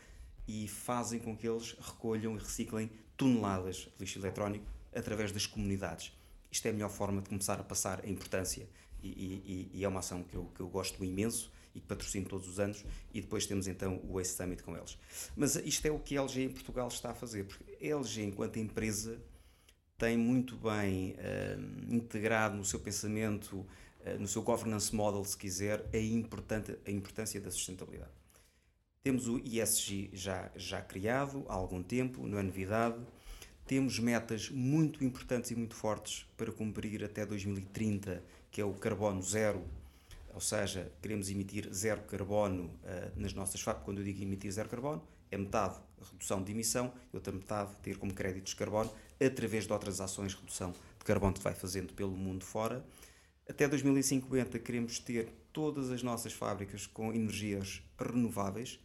e 0.47 0.67
fazem 0.67 1.19
com 1.19 1.37
que 1.37 1.47
eles 1.47 1.75
recolham 1.79 2.35
e 2.35 2.39
reciclem 2.39 2.89
toneladas 3.17 3.75
de 3.75 3.91
lixo 3.99 4.19
eletrónico 4.19 4.65
através 4.93 5.31
das 5.31 5.45
comunidades. 5.45 6.13
Isto 6.51 6.67
é 6.67 6.69
a 6.69 6.73
melhor 6.73 6.89
forma 6.89 7.21
de 7.21 7.29
começar 7.29 7.59
a 7.59 7.63
passar 7.63 8.01
a 8.03 8.07
importância 8.07 8.67
e, 9.01 9.07
e, 9.07 9.71
e 9.73 9.83
é 9.83 9.87
uma 9.87 9.99
ação 9.99 10.23
que 10.23 10.35
eu, 10.35 10.45
que 10.55 10.61
eu 10.61 10.67
gosto 10.67 11.03
imenso 11.03 11.51
e 11.75 11.79
que 11.79 11.87
patrocino 11.87 12.27
todos 12.27 12.47
os 12.47 12.59
anos, 12.59 12.85
e 13.13 13.19
depois 13.19 13.47
temos 13.47 13.67
então 13.67 13.99
o 14.03 14.13
Waste 14.13 14.35
Summit 14.35 14.61
com 14.61 14.77
eles. 14.77 14.97
Mas 15.35 15.55
isto 15.55 15.85
é 15.85 15.91
o 15.91 15.99
que 15.99 16.17
a 16.17 16.21
LG 16.21 16.43
em 16.43 16.49
Portugal 16.49 16.87
está 16.87 17.11
a 17.11 17.13
fazer, 17.15 17.45
porque 17.45 17.63
a 17.81 17.97
LG, 17.97 18.23
enquanto 18.23 18.59
empresa, 18.59 19.19
tem 19.97 20.17
muito 20.17 20.55
bem 20.55 21.13
uh, 21.13 21.93
integrado 21.93 22.55
no 22.55 22.63
seu 22.63 22.79
pensamento, 22.79 23.57
uh, 23.57 24.19
no 24.19 24.27
seu 24.27 24.43
governance 24.43 24.93
model, 24.93 25.23
se 25.25 25.35
quiser, 25.35 25.83
a, 25.91 25.97
importante, 25.97 26.77
a 26.85 26.91
importância 26.91 27.41
da 27.41 27.49
sustentabilidade. 27.49 28.11
Temos 29.03 29.27
o 29.27 29.37
ISG 29.39 30.09
já, 30.13 30.49
já 30.55 30.81
criado 30.81 31.45
há 31.49 31.53
algum 31.53 31.83
tempo, 31.83 32.25
não 32.25 32.39
é 32.39 32.43
novidade. 32.43 32.97
Temos 33.65 33.99
metas 33.99 34.49
muito 34.49 35.03
importantes 35.03 35.51
e 35.51 35.55
muito 35.55 35.75
fortes 35.75 36.25
para 36.37 36.51
cumprir 36.51 37.03
até 37.03 37.25
2030, 37.25 38.23
que 38.49 38.61
é 38.61 38.65
o 38.65 38.73
carbono 38.73 39.21
zero 39.21 39.63
ou 40.33 40.41
seja, 40.41 40.91
queremos 41.01 41.29
emitir 41.29 41.71
zero 41.71 42.01
carbono 42.03 42.63
uh, 42.63 43.11
nas 43.15 43.33
nossas 43.33 43.61
fábricas. 43.61 43.85
Quando 43.85 43.99
eu 43.99 44.03
digo 44.03 44.21
emitir 44.23 44.51
zero 44.51 44.67
carbono, 44.67 45.03
é 45.29 45.37
metade 45.37 45.75
redução 46.11 46.43
de 46.43 46.51
emissão 46.51 46.91
e 47.13 47.15
outra 47.15 47.31
metade 47.31 47.71
ter 47.81 47.97
como 47.97 48.13
créditos 48.13 48.51
de 48.51 48.57
carbono 48.57 48.91
através 49.23 49.65
de 49.65 49.71
outras 49.71 50.01
ações 50.01 50.31
de 50.31 50.39
redução 50.39 50.71
de 50.71 51.05
carbono 51.05 51.33
que 51.33 51.41
vai 51.41 51.53
fazendo 51.53 51.93
pelo 51.93 52.11
mundo 52.11 52.43
fora. 52.43 52.83
Até 53.47 53.67
2050 53.67 54.57
queremos 54.59 54.99
ter 54.99 55.29
todas 55.53 55.91
as 55.91 56.01
nossas 56.01 56.33
fábricas 56.33 56.87
com 56.87 57.13
energias 57.13 57.83
renováveis, 57.97 58.79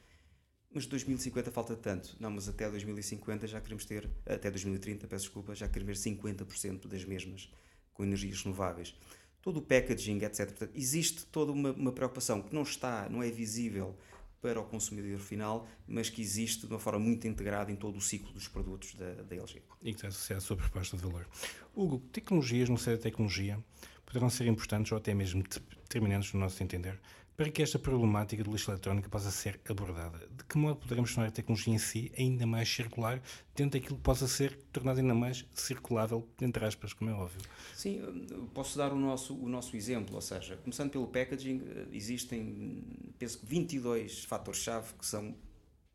mas 0.78 0.86
2050 0.86 1.50
falta 1.50 1.74
tanto. 1.74 2.16
Não, 2.20 2.30
mas 2.30 2.48
até 2.48 2.70
2050 2.70 3.48
já 3.48 3.60
queremos 3.60 3.84
ter, 3.84 4.08
até 4.24 4.48
2030, 4.48 5.08
peço 5.08 5.24
desculpa, 5.24 5.52
já 5.52 5.68
queremos 5.68 6.00
ter 6.00 6.10
50% 6.10 6.86
das 6.86 7.04
mesmas 7.04 7.52
com 7.92 8.04
energias 8.04 8.42
renováveis 8.42 8.94
todo 9.42 9.58
o 9.58 9.62
packaging, 9.62 10.18
etc. 10.18 10.46
Portanto, 10.46 10.70
existe 10.74 11.26
toda 11.26 11.50
uma, 11.50 11.72
uma, 11.72 11.92
preocupação 11.92 12.42
que 12.42 12.54
não 12.54 12.62
está, 12.62 13.08
não 13.08 13.22
é 13.22 13.30
visível 13.30 13.96
para 14.40 14.60
o 14.60 14.64
consumidor 14.64 15.18
final, 15.18 15.66
mas 15.86 16.10
que 16.10 16.20
existe 16.20 16.66
de 16.66 16.72
uma 16.72 16.78
forma 16.78 17.00
muito 17.00 17.26
integrada 17.26 17.72
em 17.72 17.76
todo 17.76 17.96
o 17.96 18.00
ciclo 18.00 18.32
dos 18.32 18.46
produtos 18.46 18.94
da, 18.94 19.14
da 19.14 19.34
LG. 19.34 19.62
E 19.82 19.90
que 19.90 19.96
está 19.96 20.08
associado 20.08 20.38
à 20.38 20.40
sua 20.40 20.56
proposta 20.56 20.96
de 20.96 21.02
valor. 21.02 21.26
Hugo, 21.74 21.98
tecnologias 22.12 22.68
no 22.68 22.78
setor 22.78 22.98
da 22.98 23.02
tecnologia 23.02 23.58
poderão 24.04 24.30
ser 24.30 24.46
importantes 24.46 24.92
ou 24.92 24.98
até 24.98 25.12
mesmo 25.12 25.42
determinantes 25.42 26.32
no 26.32 26.40
nosso 26.40 26.62
entender 26.62 27.00
para 27.38 27.52
que 27.52 27.62
esta 27.62 27.78
problemática 27.78 28.42
do 28.42 28.50
lixo 28.50 28.68
eletrónico 28.68 29.08
possa 29.08 29.30
ser 29.30 29.60
abordada? 29.68 30.18
De 30.36 30.42
que 30.42 30.58
modo 30.58 30.74
poderemos 30.74 31.14
tornar 31.14 31.28
a 31.28 31.30
tecnologia 31.30 31.72
em 31.72 31.78
si 31.78 32.10
ainda 32.18 32.44
mais 32.44 32.68
circular, 32.68 33.22
dentro 33.54 33.78
daquilo 33.78 33.96
que 33.96 34.02
possa 34.02 34.26
ser 34.26 34.56
tornado 34.72 34.98
ainda 34.98 35.14
mais 35.14 35.46
circulável, 35.54 36.28
entre 36.40 36.64
aspas, 36.64 36.92
como 36.92 37.10
é 37.10 37.14
óbvio? 37.14 37.40
Sim, 37.76 38.26
posso 38.52 38.76
dar 38.76 38.92
o 38.92 38.98
nosso, 38.98 39.36
o 39.36 39.48
nosso 39.48 39.76
exemplo, 39.76 40.16
ou 40.16 40.20
seja, 40.20 40.56
começando 40.56 40.90
pelo 40.90 41.06
packaging, 41.06 41.62
existem, 41.92 42.82
penso 43.20 43.38
que 43.38 43.46
22 43.46 44.24
fatores-chave 44.24 44.94
que 44.94 45.06
são 45.06 45.32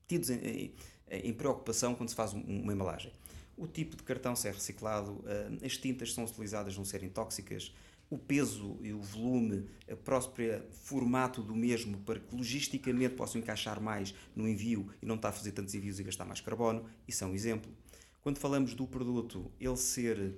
tidos 0.07 0.29
em, 0.29 0.73
em, 1.11 1.33
preocupação 1.33 1.93
quando 1.93 2.07
se 2.07 2.15
faz 2.15 2.31
uma 2.31 2.71
embalagem. 2.71 3.11
O 3.57 3.67
tipo 3.67 3.97
de 3.97 4.03
cartão 4.03 4.33
ser 4.33 4.53
reciclado, 4.53 5.21
eh, 5.27 5.65
as 5.65 5.75
tintas 5.75 6.13
são 6.13 6.23
utilizadas 6.23 6.77
não 6.77 6.85
serem 6.85 7.09
tóxicas, 7.09 7.73
o 8.13 8.17
peso 8.17 8.77
e 8.81 8.93
o 8.93 9.01
volume, 9.01 9.65
o 9.89 9.97
próprio 9.97 10.61
formato 10.71 11.41
do 11.41 11.55
mesmo, 11.55 11.97
para 11.99 12.19
que 12.19 12.35
logisticamente 12.35 13.15
possam 13.15 13.41
encaixar 13.41 13.81
mais 13.81 14.13
no 14.35 14.47
envio 14.47 14.87
e 15.01 15.05
não 15.05 15.15
estar 15.15 15.29
a 15.29 15.31
fazer 15.31 15.51
tantos 15.51 15.73
envios 15.73 15.99
e 15.99 16.03
gastar 16.03 16.23
mais 16.23 16.39
carbono. 16.39 16.85
Isso 17.07 17.23
é 17.23 17.27
um 17.27 17.33
exemplo. 17.33 17.71
Quando 18.21 18.37
falamos 18.37 18.75
do 18.75 18.85
produto, 18.85 19.51
ele 19.59 19.75
ser. 19.75 20.37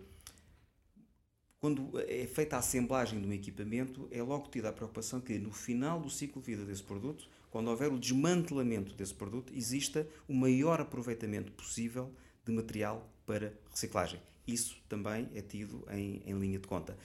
Quando 1.60 2.00
é 2.08 2.26
feita 2.28 2.56
a 2.56 2.60
assemblagem 2.60 3.20
de 3.20 3.28
um 3.28 3.34
equipamento, 3.34 4.08
é 4.10 4.22
logo 4.22 4.50
tida 4.50 4.70
a 4.70 4.74
preocupação 4.74 5.20
que 5.20 5.38
no 5.38 5.52
final 5.52 6.00
do 6.00 6.10
ciclo 6.10 6.42
de 6.42 6.52
vida 6.52 6.64
desse 6.64 6.84
produto, 6.84 7.28
quando 7.50 7.70
houver 7.70 7.92
o 7.92 8.00
desmantelamento 8.00 8.94
desse 8.94 9.14
produto, 9.14 9.52
exista 9.54 10.08
o 10.28 10.34
maior 10.34 10.80
aproveitamento 10.80 11.52
possível 11.52 12.14
de 12.46 12.54
material 12.54 13.10
para 13.26 13.54
reciclagem. 13.70 14.22
Isso 14.48 14.78
também 14.88 15.28
é 15.34 15.42
tido 15.42 15.84
em, 15.90 16.22
em 16.26 16.40
linha 16.40 16.60
de 16.60 16.68
conta 16.68 16.96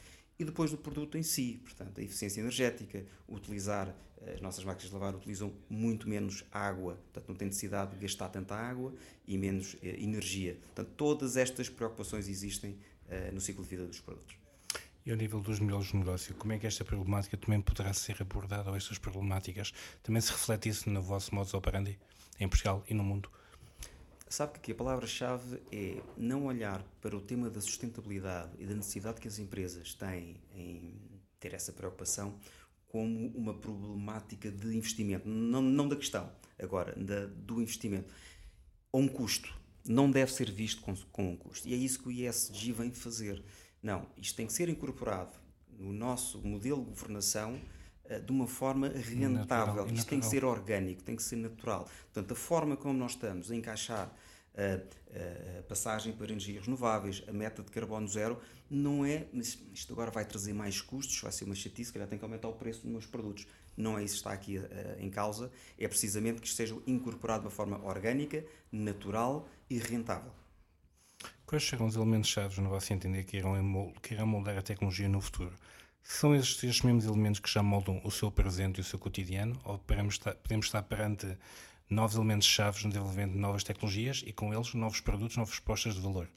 e 0.41 0.45
depois 0.45 0.71
do 0.71 0.79
produto 0.79 1.19
em 1.19 1.23
si, 1.23 1.61
portanto, 1.63 2.01
a 2.01 2.03
eficiência 2.03 2.41
energética, 2.41 3.05
utilizar, 3.29 3.95
eh, 4.23 4.33
as 4.37 4.41
nossas 4.41 4.65
máquinas 4.65 4.89
de 4.89 4.95
lavar 4.95 5.15
utilizam 5.15 5.53
muito 5.69 6.09
menos 6.09 6.47
água, 6.51 6.95
portanto, 6.95 7.29
não 7.29 7.35
tem 7.35 7.49
necessidade 7.49 7.91
de 7.91 7.99
gastar 7.99 8.31
tanta 8.31 8.55
água 8.55 8.95
e 9.29 9.37
menos 9.37 9.77
eh, 9.83 10.03
energia. 10.03 10.57
Portanto, 10.63 10.93
todas 10.97 11.37
estas 11.37 11.69
preocupações 11.69 12.27
existem 12.27 12.79
eh, 13.11 13.31
no 13.31 13.41
ciclo 13.41 13.63
de 13.63 13.69
vida 13.69 13.87
dos 13.87 14.01
produtos. 14.01 14.35
E 15.05 15.11
ao 15.11 15.17
nível 15.19 15.41
dos 15.41 15.61
modelos 15.61 15.89
de 15.89 15.97
negócio, 15.97 16.35
como 16.35 16.55
é 16.55 16.59
que 16.59 16.67
esta 16.67 16.87
problemática 16.87 17.37
também 17.37 17.61
poderá 17.61 17.93
ser 17.93 18.17
abordada 18.23 18.71
ou 18.71 18.77
estas 18.77 18.97
problemáticas 18.97 19.75
também 20.03 20.23
se 20.23 20.33
reflete 20.33 20.71
isso 20.71 20.89
no 20.89 21.03
vosso 21.03 21.35
modus 21.35 21.53
operandi 21.53 21.99
em 22.39 22.49
Portugal 22.49 22.83
e 22.89 22.95
no 22.95 23.05
mundo? 23.05 23.31
Sabe 24.31 24.61
que 24.61 24.71
a 24.71 24.75
palavra-chave 24.77 25.61
é 25.73 26.01
não 26.17 26.47
olhar 26.47 26.85
para 27.01 27.17
o 27.17 27.21
tema 27.21 27.51
da 27.51 27.61
sustentabilidade 27.61 28.53
e 28.61 28.65
da 28.65 28.77
necessidade 28.77 29.21
que 29.21 29.27
as 29.27 29.41
empresas 29.41 29.93
têm 29.93 30.37
em 30.55 30.95
ter 31.41 31.53
essa 31.53 31.73
preocupação 31.73 32.39
como 32.87 33.27
uma 33.37 33.53
problemática 33.53 34.49
de 34.49 34.77
investimento, 34.77 35.29
não, 35.29 35.61
não 35.61 35.89
da 35.89 35.97
questão, 35.97 36.31
agora, 36.57 36.95
da, 36.95 37.27
do 37.27 37.61
investimento. 37.61 38.15
Ou 38.93 39.01
um 39.01 39.09
custo. 39.09 39.53
Não 39.85 40.09
deve 40.09 40.33
ser 40.33 40.49
visto 40.49 40.81
com, 40.81 40.95
com 41.11 41.33
um 41.33 41.37
custo. 41.37 41.67
E 41.67 41.75
é 41.75 41.77
isso 41.77 41.99
que 41.99 42.09
o 42.09 42.13
ISG 42.13 42.71
vem 42.71 42.93
fazer. 42.93 43.43
Não, 43.83 44.07
isto 44.17 44.37
tem 44.37 44.47
que 44.47 44.53
ser 44.53 44.69
incorporado 44.69 45.37
no 45.77 45.93
nosso 45.93 46.39
modelo 46.39 46.85
de 46.85 46.91
governação 46.91 47.61
de 48.19 48.33
uma 48.33 48.47
forma 48.47 48.89
rentável. 48.89 49.75
Natural, 49.75 49.95
Isto 49.95 50.09
tem 50.09 50.21
que 50.21 50.27
ser 50.27 50.45
orgânico, 50.45 51.03
tem 51.03 51.15
que 51.15 51.23
ser 51.23 51.37
natural. 51.37 51.89
Portanto, 52.13 52.33
a 52.33 52.37
forma 52.37 52.77
como 52.77 52.99
nós 52.99 53.13
estamos 53.13 53.51
a 53.51 53.55
encaixar 53.55 54.11
a, 54.57 54.63
a, 54.63 55.59
a, 55.59 55.63
passagem 55.63 56.13
para 56.13 56.27
energias 56.27 56.65
renováveis, 56.65 57.23
a 57.29 57.33
meta 57.33 57.63
de 57.63 57.71
carbono 57.71 58.09
zero, 58.09 58.41
não 58.69 59.05
é. 59.05 59.27
Mas 59.33 59.59
isto 59.73 59.93
agora 59.93 60.11
vai 60.11 60.25
trazer 60.25 60.53
mais 60.53 60.81
custos, 60.81 61.21
vai 61.21 61.33
ser 61.33 61.45
uma 61.45 61.55
chatice, 61.55 61.87
se 61.87 61.93
calhar 61.93 62.09
tem 62.09 62.19
que 62.19 62.25
aumentar 62.25 62.49
o 62.49 62.55
preço 62.55 62.83
dos 62.83 62.91
meus 62.91 63.07
produtos. 63.07 63.47
Não 63.77 63.99
é 63.99 64.05
isso 64.05 64.15
que 64.15 64.21
está 64.21 64.33
aqui 64.33 64.59
uh, 64.59 64.67
em 64.99 65.09
causa, 65.09 65.51
é 65.79 65.89
precisamente 65.89 66.41
que 66.41 66.47
isto 66.47 66.57
seja 66.57 66.77
incorporado 66.87 67.41
de 67.41 67.47
uma 67.47 67.51
forma 67.51 67.83
orgânica, 67.85 68.45
natural 68.71 69.49
e 69.69 69.79
rentável. 69.79 70.33
Quais 71.47 71.67
serão 71.67 71.87
os 71.87 71.97
elementos-chave 71.97 72.61
no 72.61 72.69
vosso 72.69 72.93
entender 72.93 73.25
que 73.25 73.37
irão, 73.37 73.93
que 74.03 74.15
irão 74.15 74.27
moldar 74.27 74.57
a 74.57 74.63
tecnologia 74.63 75.09
no 75.09 75.21
futuro? 75.21 75.57
São 76.03 76.35
estes, 76.35 76.83
mesmos 76.83 77.05
elementos 77.05 77.41
que 77.41 77.51
já 77.51 77.63
moldam 77.63 78.01
o 78.05 78.11
seu 78.11 78.31
presente 78.31 78.79
e 78.79 78.81
o 78.81 78.85
seu 78.85 78.99
cotidiano? 78.99 79.59
Ou 79.65 79.79
podemos 79.79 80.15
estar, 80.15 80.35
podemos 80.35 80.67
estar 80.67 80.83
perante 80.83 81.37
novos 81.89 82.17
elementos-chave 82.17 82.85
no 82.85 82.91
desenvolvimento 82.91 83.33
de 83.33 83.39
novas 83.39 83.65
tecnologias 83.65 84.23
e 84.27 84.33
com 84.33 84.53
eles 84.53 84.75
novos 84.75 85.01
produtos, 85.01 85.37
novas 85.37 85.55
propostas 85.55 85.95
de 85.95 86.01
valor? 86.01 86.29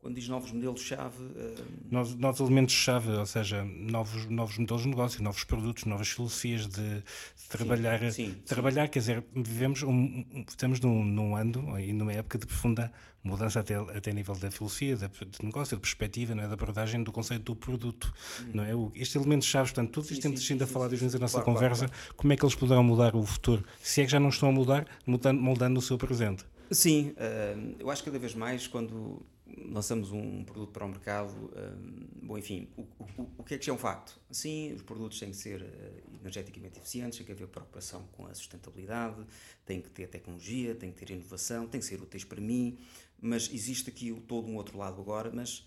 Quando 0.00 0.14
diz 0.14 0.28
novos 0.28 0.52
modelos-chave. 0.52 1.22
Uh... 1.22 1.54
Novos, 1.90 2.14
novos 2.14 2.40
elementos-chave, 2.40 3.10
ou 3.10 3.26
seja, 3.26 3.64
novos, 3.64 4.26
novos 4.26 4.56
modelos 4.56 4.82
de 4.82 4.88
negócio, 4.88 5.22
novos 5.22 5.42
produtos, 5.42 5.84
novas 5.86 6.08
filosofias 6.08 6.68
de, 6.68 6.98
de 7.00 7.48
trabalhar. 7.48 7.98
Sim, 8.12 8.30
sim, 8.30 8.34
trabalhar, 8.46 8.84
sim. 8.84 8.90
quer 8.92 8.98
dizer, 9.00 9.24
vivemos 9.34 9.82
um, 9.82 10.24
estamos 10.48 10.80
num, 10.80 11.04
num 11.04 11.34
ano 11.34 11.78
e 11.80 11.92
numa 11.92 12.12
época 12.12 12.38
de 12.38 12.46
profunda 12.46 12.92
mudança 13.24 13.58
até, 13.58 13.74
até 13.74 14.10
a 14.12 14.14
nível 14.14 14.36
da 14.36 14.50
filosofia, 14.50 14.96
de, 14.96 15.08
de 15.08 15.44
negócio, 15.44 15.76
de 15.76 15.80
perspectiva, 15.80 16.34
não 16.34 16.44
é? 16.44 16.46
da 16.46 16.54
abordagem 16.54 17.02
do 17.02 17.10
conceito 17.10 17.42
do 17.42 17.56
produto. 17.56 18.12
Hum. 18.40 18.50
Não 18.54 18.64
é? 18.64 18.74
O, 18.74 18.92
estes 18.94 19.16
elementos-chave, 19.16 19.70
portanto, 19.70 19.90
todos 19.90 20.10
isto 20.12 20.22
temos 20.22 20.48
ainda 20.48 20.64
a 20.64 20.66
falar 20.68 20.88
desde 20.88 21.16
a 21.16 21.18
nossa 21.18 21.42
claro, 21.42 21.44
conversa, 21.44 21.86
claro, 21.86 21.92
claro. 22.02 22.14
como 22.16 22.32
é 22.32 22.36
que 22.36 22.44
eles 22.44 22.54
poderão 22.54 22.84
mudar 22.84 23.16
o 23.16 23.22
futuro? 23.24 23.64
Se 23.82 24.00
é 24.00 24.04
que 24.04 24.12
já 24.12 24.20
não 24.20 24.28
estão 24.28 24.48
a 24.48 24.52
mudar, 24.52 24.86
moldando, 25.04 25.40
moldando 25.40 25.78
o 25.80 25.82
seu 25.82 25.98
presente. 25.98 26.44
Sim, 26.70 27.14
uh, 27.16 27.76
eu 27.78 27.90
acho 27.90 28.02
que 28.02 28.10
cada 28.10 28.18
vez 28.18 28.34
mais 28.34 28.66
quando 28.66 29.24
lançamos 29.56 30.12
um 30.12 30.44
produto 30.44 30.72
para 30.72 30.84
o 30.84 30.88
mercado, 30.88 31.32
um, 31.32 32.26
bom, 32.26 32.38
enfim, 32.38 32.68
o, 32.76 32.82
o, 32.82 33.30
o, 33.38 33.44
que 33.44 33.54
é 33.54 33.58
que 33.58 33.70
é 33.70 33.72
um 33.72 33.78
facto? 33.78 34.20
Sim, 34.30 34.72
os 34.74 34.82
produtos 34.82 35.18
têm 35.18 35.30
que 35.30 35.36
ser 35.36 35.62
uh, 35.62 36.16
energeticamente 36.20 36.78
eficientes, 36.78 37.18
tem 37.18 37.26
que 37.26 37.32
haver 37.32 37.48
preocupação 37.48 38.06
com 38.12 38.26
a 38.26 38.34
sustentabilidade, 38.34 39.24
tem 39.64 39.80
que 39.80 39.90
ter 39.90 40.08
tecnologia, 40.08 40.74
tem 40.74 40.92
que 40.92 41.04
ter 41.04 41.12
inovação, 41.12 41.66
tem 41.66 41.80
que 41.80 41.86
ser 41.86 42.00
úteis 42.00 42.24
para 42.24 42.40
mim, 42.40 42.78
mas 43.20 43.50
existe 43.52 43.88
aqui 43.90 44.12
todo 44.26 44.48
um 44.48 44.56
outro 44.56 44.76
lado 44.78 45.00
agora, 45.00 45.30
mas 45.32 45.66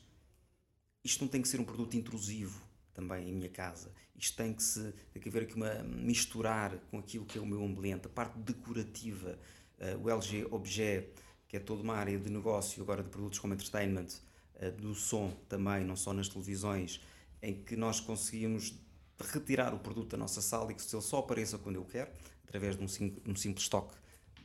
isto 1.04 1.22
não 1.24 1.28
tem 1.28 1.42
que 1.42 1.48
ser 1.48 1.60
um 1.60 1.66
produto 1.66 1.96
intrusivo 1.96 2.62
também 2.94 3.30
em 3.30 3.34
minha 3.34 3.50
casa. 3.50 3.92
Isto 4.16 4.38
tem 4.38 4.54
que, 4.54 4.62
se, 4.62 4.94
tem 5.12 5.22
que 5.22 5.30
haver 5.30 5.44
aqui 5.44 5.56
uma 5.56 5.82
misturar 5.84 6.78
com 6.92 7.00
aquilo 7.00 7.26
que 7.26 7.38
é 7.38 7.42
o 7.42 7.46
meu 7.46 7.64
ambiente, 7.64 8.06
a 8.06 8.10
parte 8.10 8.38
decorativa, 8.38 9.40
uh, 9.80 10.04
o 10.04 10.10
LG 10.10 10.48
Objet, 10.52 11.10
que 11.52 11.58
é 11.58 11.60
toda 11.60 11.84
uma 11.84 11.96
área 11.96 12.18
de 12.18 12.30
negócio 12.30 12.82
agora 12.82 13.04
de 13.04 13.10
produtos 13.10 13.38
como 13.38 13.54
entertainment, 13.54 14.08
uh, 14.56 14.72
do 14.72 14.96
som 14.96 15.34
também, 15.50 15.84
não 15.84 15.98
só 15.98 16.14
nas 16.14 16.30
televisões, 16.30 17.02
em 17.44 17.54
que 17.54 17.76
nós 17.76 18.00
conseguimos 18.00 18.74
retirar 19.20 19.74
o 19.74 19.80
produto 19.80 20.12
da 20.12 20.18
nossa 20.18 20.42
sala 20.42 20.72
e 20.72 20.76
que 20.76 20.82
ele 20.82 21.02
só 21.02 21.20
apareça 21.20 21.58
quando 21.58 21.76
eu 21.76 21.84
quero, 21.84 22.10
através 22.46 22.78
de 22.78 22.82
um, 23.04 23.32
um 23.32 23.36
simples 23.36 23.68
toque 23.68 23.94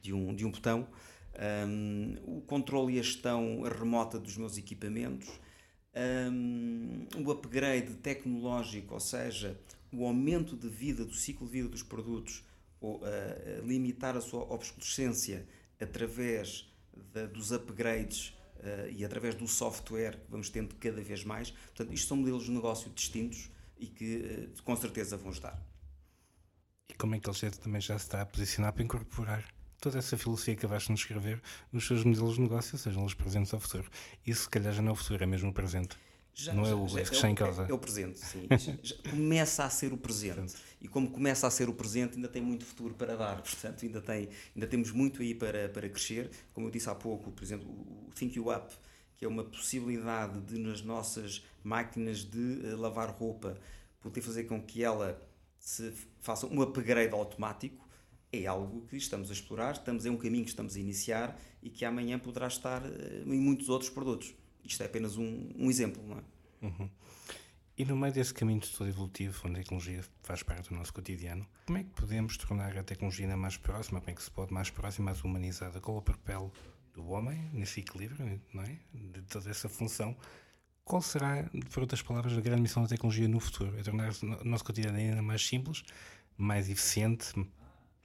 de 0.02 0.12
um, 0.12 0.34
de 0.34 0.44
um 0.44 0.50
botão. 0.50 0.88
Um, 1.68 2.16
o 2.24 2.40
controle 2.40 2.96
e 2.96 2.98
a 2.98 3.02
gestão 3.04 3.62
remota 3.62 4.18
dos 4.18 4.36
meus 4.36 4.58
equipamentos, 4.58 5.28
um, 6.32 7.06
o 7.24 7.30
upgrade 7.30 7.94
tecnológico, 7.98 8.94
ou 8.94 9.00
seja, 9.00 9.56
o 9.92 10.04
aumento 10.04 10.56
de 10.56 10.68
vida, 10.68 11.04
do 11.04 11.14
ciclo 11.14 11.46
de 11.46 11.52
vida 11.52 11.68
dos 11.68 11.84
produtos, 11.84 12.42
ou 12.80 12.96
uh, 12.96 13.64
limitar 13.64 14.16
a 14.16 14.20
sua 14.20 14.42
obsolescência 14.52 15.46
através 15.80 16.68
de, 17.12 17.26
dos 17.28 17.52
upgrades 17.52 18.28
uh, 18.56 18.90
e 18.90 19.04
através 19.04 19.34
do 19.34 19.46
software 19.46 20.12
que 20.12 20.30
vamos 20.30 20.50
tendo 20.50 20.74
cada 20.76 21.00
vez 21.00 21.24
mais. 21.24 21.50
Portanto, 21.50 21.92
isto 21.92 22.08
são 22.08 22.16
modelos 22.16 22.44
de 22.44 22.50
negócio 22.50 22.90
distintos 22.90 23.50
e 23.78 23.86
que 23.86 24.50
uh, 24.58 24.62
com 24.62 24.76
certeza 24.76 25.16
vão 25.16 25.30
estar. 25.30 25.60
E 26.88 26.94
como 26.94 27.14
é 27.14 27.20
que 27.20 27.28
ele 27.28 27.50
também 27.56 27.80
já 27.80 27.98
se 27.98 28.04
está 28.04 28.22
a 28.22 28.26
posicionar 28.26 28.72
para 28.72 28.82
incorporar 28.82 29.44
toda 29.80 29.98
essa 29.98 30.16
filosofia 30.16 30.54
que 30.54 30.60
acabaste 30.64 30.86
de 30.86 30.92
nos 30.92 31.00
escrever 31.00 31.42
nos 31.72 31.86
seus 31.86 32.04
modelos 32.04 32.36
de 32.36 32.40
negócio, 32.40 32.78
sejam 32.78 33.02
eles 33.02 33.14
presentes 33.14 33.52
ou 33.52 33.60
futuro? 33.60 33.90
Isso, 34.26 34.42
se 34.42 34.48
calhar, 34.48 34.72
já 34.72 34.82
não 34.82 34.90
é 34.90 34.92
o 34.92 34.96
futuro, 34.96 35.22
é 35.22 35.26
mesmo 35.26 35.50
o 35.50 35.52
presente. 35.52 35.96
Já, 36.38 36.52
não 36.52 36.66
é 36.66 36.74
o 36.74 36.86
já, 36.86 37.02
que 37.02 37.14
está 37.14 37.30
em 37.30 37.34
causa. 37.34 37.62
É, 37.62 37.70
é, 37.70 37.72
o 37.72 37.78
presente, 37.78 38.18
sim. 38.18 38.46
começa 39.08 39.64
a 39.64 39.70
ser 39.70 39.90
o 39.94 39.96
presente. 39.96 40.54
E 40.82 40.86
como 40.86 41.10
começa 41.10 41.46
a 41.46 41.50
ser 41.50 41.66
o 41.66 41.72
presente, 41.72 42.16
ainda 42.16 42.28
tem 42.28 42.42
muito 42.42 42.62
futuro 42.66 42.92
para 42.92 43.16
dar. 43.16 43.40
Portanto, 43.40 43.86
ainda, 43.86 44.02
tem, 44.02 44.28
ainda 44.54 44.66
temos 44.66 44.90
muito 44.90 45.22
aí 45.22 45.34
para, 45.34 45.70
para 45.70 45.88
crescer. 45.88 46.30
Como 46.52 46.66
eu 46.66 46.70
disse 46.70 46.90
há 46.90 46.94
pouco, 46.94 47.32
por 47.32 47.42
exemplo, 47.42 47.66
o 47.66 48.10
Think 48.14 48.36
You 48.36 48.54
Up, 48.54 48.70
que 49.16 49.24
é 49.24 49.28
uma 49.28 49.44
possibilidade 49.44 50.38
de, 50.42 50.58
nas 50.58 50.82
nossas 50.82 51.42
máquinas 51.64 52.18
de 52.18 52.38
uh, 52.38 52.76
lavar 52.76 53.08
roupa, 53.08 53.58
poder 53.98 54.20
fazer 54.20 54.44
com 54.44 54.60
que 54.60 54.84
ela 54.84 55.18
se 55.58 55.90
faça 56.20 56.46
um 56.46 56.60
upgrade 56.60 57.14
automático 57.14 57.86
é 58.30 58.44
algo 58.44 58.86
que 58.88 58.96
estamos 58.96 59.30
a 59.30 59.32
explorar, 59.32 59.72
estamos 59.72 60.04
em 60.04 60.10
um 60.10 60.18
caminho 60.18 60.44
que 60.44 60.50
estamos 60.50 60.76
a 60.76 60.80
iniciar 60.80 61.40
e 61.62 61.70
que 61.70 61.84
amanhã 61.84 62.18
poderá 62.18 62.46
estar 62.46 62.84
eh, 62.84 63.22
em 63.24 63.40
muitos 63.40 63.70
outros 63.70 63.88
produtos. 63.88 64.34
Isto 64.66 64.82
é 64.82 64.86
apenas 64.86 65.16
um, 65.16 65.48
um 65.56 65.70
exemplo, 65.70 66.02
não 66.06 66.18
é? 66.18 66.22
Uhum. 66.62 66.90
E 67.78 67.84
no 67.84 67.94
meio 67.94 68.12
desse 68.12 68.32
caminho 68.32 68.60
todo 68.60 68.88
evolutivo, 68.88 69.38
onde 69.44 69.56
a 69.56 69.62
tecnologia 69.62 70.02
faz 70.22 70.42
parte 70.42 70.70
do 70.70 70.74
nosso 70.74 70.94
cotidiano, 70.94 71.46
como 71.66 71.76
é 71.76 71.84
que 71.84 71.90
podemos 71.90 72.36
tornar 72.38 72.76
a 72.76 72.82
tecnologia 72.82 73.36
mais 73.36 73.58
próxima? 73.58 74.00
Como 74.00 74.10
é 74.10 74.14
que 74.14 74.22
se 74.22 74.30
pode 74.30 74.52
mais 74.52 74.70
próxima, 74.70 75.06
mais 75.06 75.22
humanizada? 75.22 75.78
Qual 75.78 75.98
o 75.98 76.02
papel 76.02 76.50
do 76.94 77.06
homem 77.08 77.38
nesse 77.52 77.80
equilíbrio, 77.80 78.40
não 78.54 78.62
é? 78.62 78.78
De 78.94 79.20
toda 79.22 79.50
essa 79.50 79.68
função? 79.68 80.16
Qual 80.84 81.02
será, 81.02 81.44
por 81.70 81.80
outras 81.80 82.00
palavras, 82.00 82.38
a 82.38 82.40
grande 82.40 82.62
missão 82.62 82.82
da 82.82 82.88
tecnologia 82.88 83.28
no 83.28 83.40
futuro? 83.40 83.78
É 83.78 83.82
tornar 83.82 84.10
o 84.22 84.44
nosso 84.44 84.64
cotidiano 84.64 84.96
ainda 84.96 85.20
mais 85.20 85.46
simples, 85.46 85.82
mais 86.38 86.70
eficiente, 86.70 87.34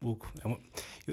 É, 0.04 0.48
uma, 0.48 0.60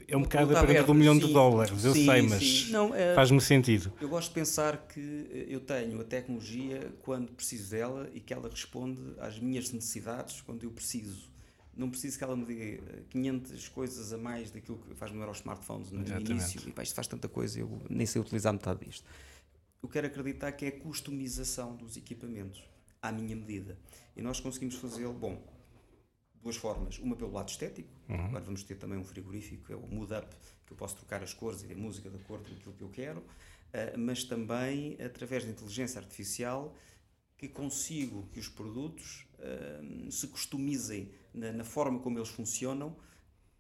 é 0.09 0.17
um 0.17 0.23
bocado 0.23 0.57
a 0.57 0.65
pergunta 0.65 0.93
um 0.93 0.95
milhão 0.95 1.15
sim, 1.15 1.27
de 1.27 1.33
dólares, 1.35 1.85
eu 1.85 1.93
sim, 1.93 2.07
sei, 2.07 2.23
mas 2.23 2.73
é, 2.95 3.15
faz-me 3.15 3.39
sentido. 3.39 3.93
Eu 4.01 4.09
gosto 4.09 4.29
de 4.29 4.35
pensar 4.35 4.79
que 4.89 5.47
eu 5.47 5.61
tenho 5.61 6.01
a 6.01 6.05
tecnologia 6.05 6.91
quando 7.03 7.31
preciso 7.33 7.71
dela 7.71 8.11
e 8.15 8.21
que 8.21 8.33
ela 8.33 8.49
responde 8.49 8.99
às 9.19 9.39
minhas 9.39 9.71
necessidades 9.73 10.41
quando 10.41 10.65
eu 10.65 10.71
preciso. 10.71 11.29
Não 11.77 11.91
preciso 11.91 12.17
que 12.17 12.25
ela 12.25 12.35
me 12.35 12.47
diga 12.47 12.83
500 13.11 13.69
coisas 13.69 14.13
a 14.13 14.17
mais 14.17 14.51
daquilo 14.51 14.79
que 14.79 14.95
faz 14.95 15.13
no 15.13 15.21
Euro 15.21 15.33
Smartphones 15.33 15.93
no 15.93 16.01
Exatamente. 16.01 16.33
início. 16.33 16.63
E 16.67 16.73
pá, 16.73 16.83
isto 16.83 16.95
faz 16.95 17.07
tanta 17.07 17.29
coisa, 17.29 17.61
eu 17.61 17.71
nem 17.91 18.07
sei 18.07 18.23
utilizar 18.23 18.55
metade 18.55 18.87
disto. 18.87 19.05
Eu 19.83 19.89
quero 19.89 20.07
acreditar 20.07 20.51
que 20.53 20.65
é 20.65 20.69
a 20.69 20.81
customização 20.81 21.77
dos 21.77 21.97
equipamentos 21.99 22.65
à 23.03 23.13
minha 23.13 23.37
medida. 23.37 23.79
E 24.17 24.23
nós 24.23 24.41
conseguimos 24.41 24.77
fazê-lo, 24.77 25.13
bom, 25.13 25.41
duas 26.43 26.57
formas. 26.57 26.99
Uma 26.99 27.17
pelo 27.17 27.33
lado 27.33 27.49
estético, 27.49 27.89
uhum. 28.09 28.27
agora 28.27 28.45
vamos 28.45 28.63
ter 28.63 28.77
também 28.77 28.99
um 28.99 29.05
frigorífico, 29.05 29.73
é 29.73 29.77
o 29.77 29.87
Mood 29.87 30.13
Up, 30.15 30.27
que 30.67 30.73
eu 30.73 30.77
posso 30.77 30.97
trocar 30.97 31.23
as 31.23 31.33
cores 31.33 31.63
e 31.63 31.73
a 31.73 31.77
música 31.77 32.11
de 32.11 32.17
acordo 32.17 32.49
com 32.49 32.55
aquilo 32.55 32.75
que 32.75 32.83
eu 32.83 32.91
quero, 32.91 33.21
uh, 33.21 33.99
mas 33.99 34.25
também 34.25 34.97
através 35.01 35.45
da 35.45 35.51
inteligência 35.51 36.01
artificial 36.01 36.75
que 37.37 37.49
consigo 37.49 38.29
que 38.33 38.41
os 38.41 38.49
produtos 38.49 39.27
uh, 39.39 40.11
se 40.11 40.27
customizem 40.27 41.13
na, 41.33 41.53
na, 41.53 41.65
forma 41.65 42.01
como 42.01 42.19
eles 42.19 42.29
funcionam, 42.29 42.97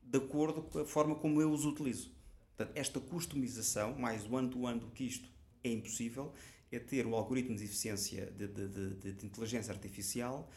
de 0.02 0.18
acordo 0.18 0.62
com 0.62 0.80
a 0.80 0.84
forma 0.84 1.14
como 1.14 1.40
eu 1.40 1.52
os 1.52 1.64
utilizo. 1.64 2.10
Portanto, 2.56 2.76
esta 2.76 2.98
customização, 2.98 3.96
mais 3.96 4.24
one-to-one 4.24 4.78
-one 4.78 4.80
do 4.80 4.90
que 4.90 5.04
isto, 5.04 5.28
é 5.62 5.70
impossível, 5.70 6.32
é 6.72 6.78
ter 6.78 7.06
um 7.06 7.14
algoritmo 7.14 7.56
de 7.56 7.64
eficiência 7.64 8.26
de, 8.32 8.48
de, 8.48 8.68
de, 8.68 9.12
de 9.12 9.26
inteligência 9.26 9.72
artificial 9.72 10.50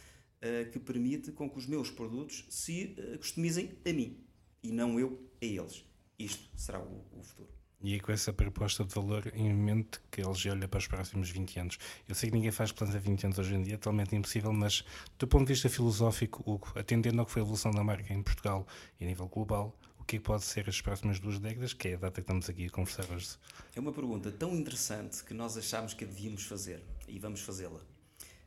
que 0.71 0.79
permite 0.79 1.31
com 1.31 1.49
que 1.49 1.57
os 1.57 1.67
meus 1.67 1.89
produtos 1.89 2.45
se 2.49 2.95
uh, 2.97 3.17
customizem 3.17 3.77
a 3.85 3.93
mim 3.93 4.17
e 4.63 4.71
não 4.71 4.99
eu 4.99 5.29
a 5.41 5.45
eles. 5.45 5.85
Isto 6.17 6.49
será 6.55 6.79
o, 6.79 7.05
o 7.11 7.23
futuro. 7.23 7.49
E 7.83 7.95
é 7.95 7.99
com 7.99 8.11
essa 8.11 8.31
proposta 8.31 8.85
de 8.85 8.93
valor 8.93 9.31
em 9.33 9.51
mente 9.51 9.99
que 10.11 10.21
a 10.21 10.25
LG 10.25 10.51
olha 10.51 10.67
para 10.67 10.77
os 10.77 10.87
próximos 10.87 11.31
20 11.31 11.59
anos. 11.59 11.77
Eu 12.07 12.13
sei 12.13 12.29
que 12.29 12.35
ninguém 12.35 12.51
faz 12.51 12.71
planos 12.71 12.95
a 12.95 12.99
20 12.99 13.25
anos 13.25 13.39
hoje 13.39 13.55
em 13.55 13.63
dia, 13.63 13.73
é 13.73 13.77
totalmente 13.77 14.15
impossível, 14.15 14.53
mas 14.53 14.85
do 15.17 15.27
ponto 15.27 15.47
de 15.47 15.53
vista 15.53 15.67
filosófico, 15.67 16.43
Hugo, 16.45 16.71
atendendo 16.75 17.19
ao 17.19 17.25
que 17.25 17.31
foi 17.31 17.41
a 17.41 17.45
evolução 17.45 17.71
da 17.71 17.83
marca 17.83 18.13
em 18.13 18.21
Portugal 18.21 18.67
e 18.99 19.05
a 19.05 19.07
nível 19.07 19.27
global, 19.27 19.75
o 19.97 20.03
que 20.03 20.19
pode 20.19 20.43
ser 20.43 20.69
as 20.69 20.79
próximas 20.79 21.19
duas 21.19 21.39
décadas, 21.39 21.73
que 21.73 21.87
é 21.87 21.93
a 21.95 21.97
data 21.97 22.15
que 22.15 22.21
estamos 22.21 22.47
aqui 22.47 22.67
a 22.67 22.69
conversar 22.69 23.09
hoje? 23.11 23.29
É 23.75 23.79
uma 23.79 23.91
pergunta 23.91 24.31
tão 24.31 24.55
interessante 24.55 25.23
que 25.23 25.33
nós 25.33 25.57
achámos 25.57 25.95
que 25.95 26.05
devíamos 26.05 26.43
fazer 26.43 26.83
e 27.07 27.17
vamos 27.17 27.41
fazê-la. 27.41 27.81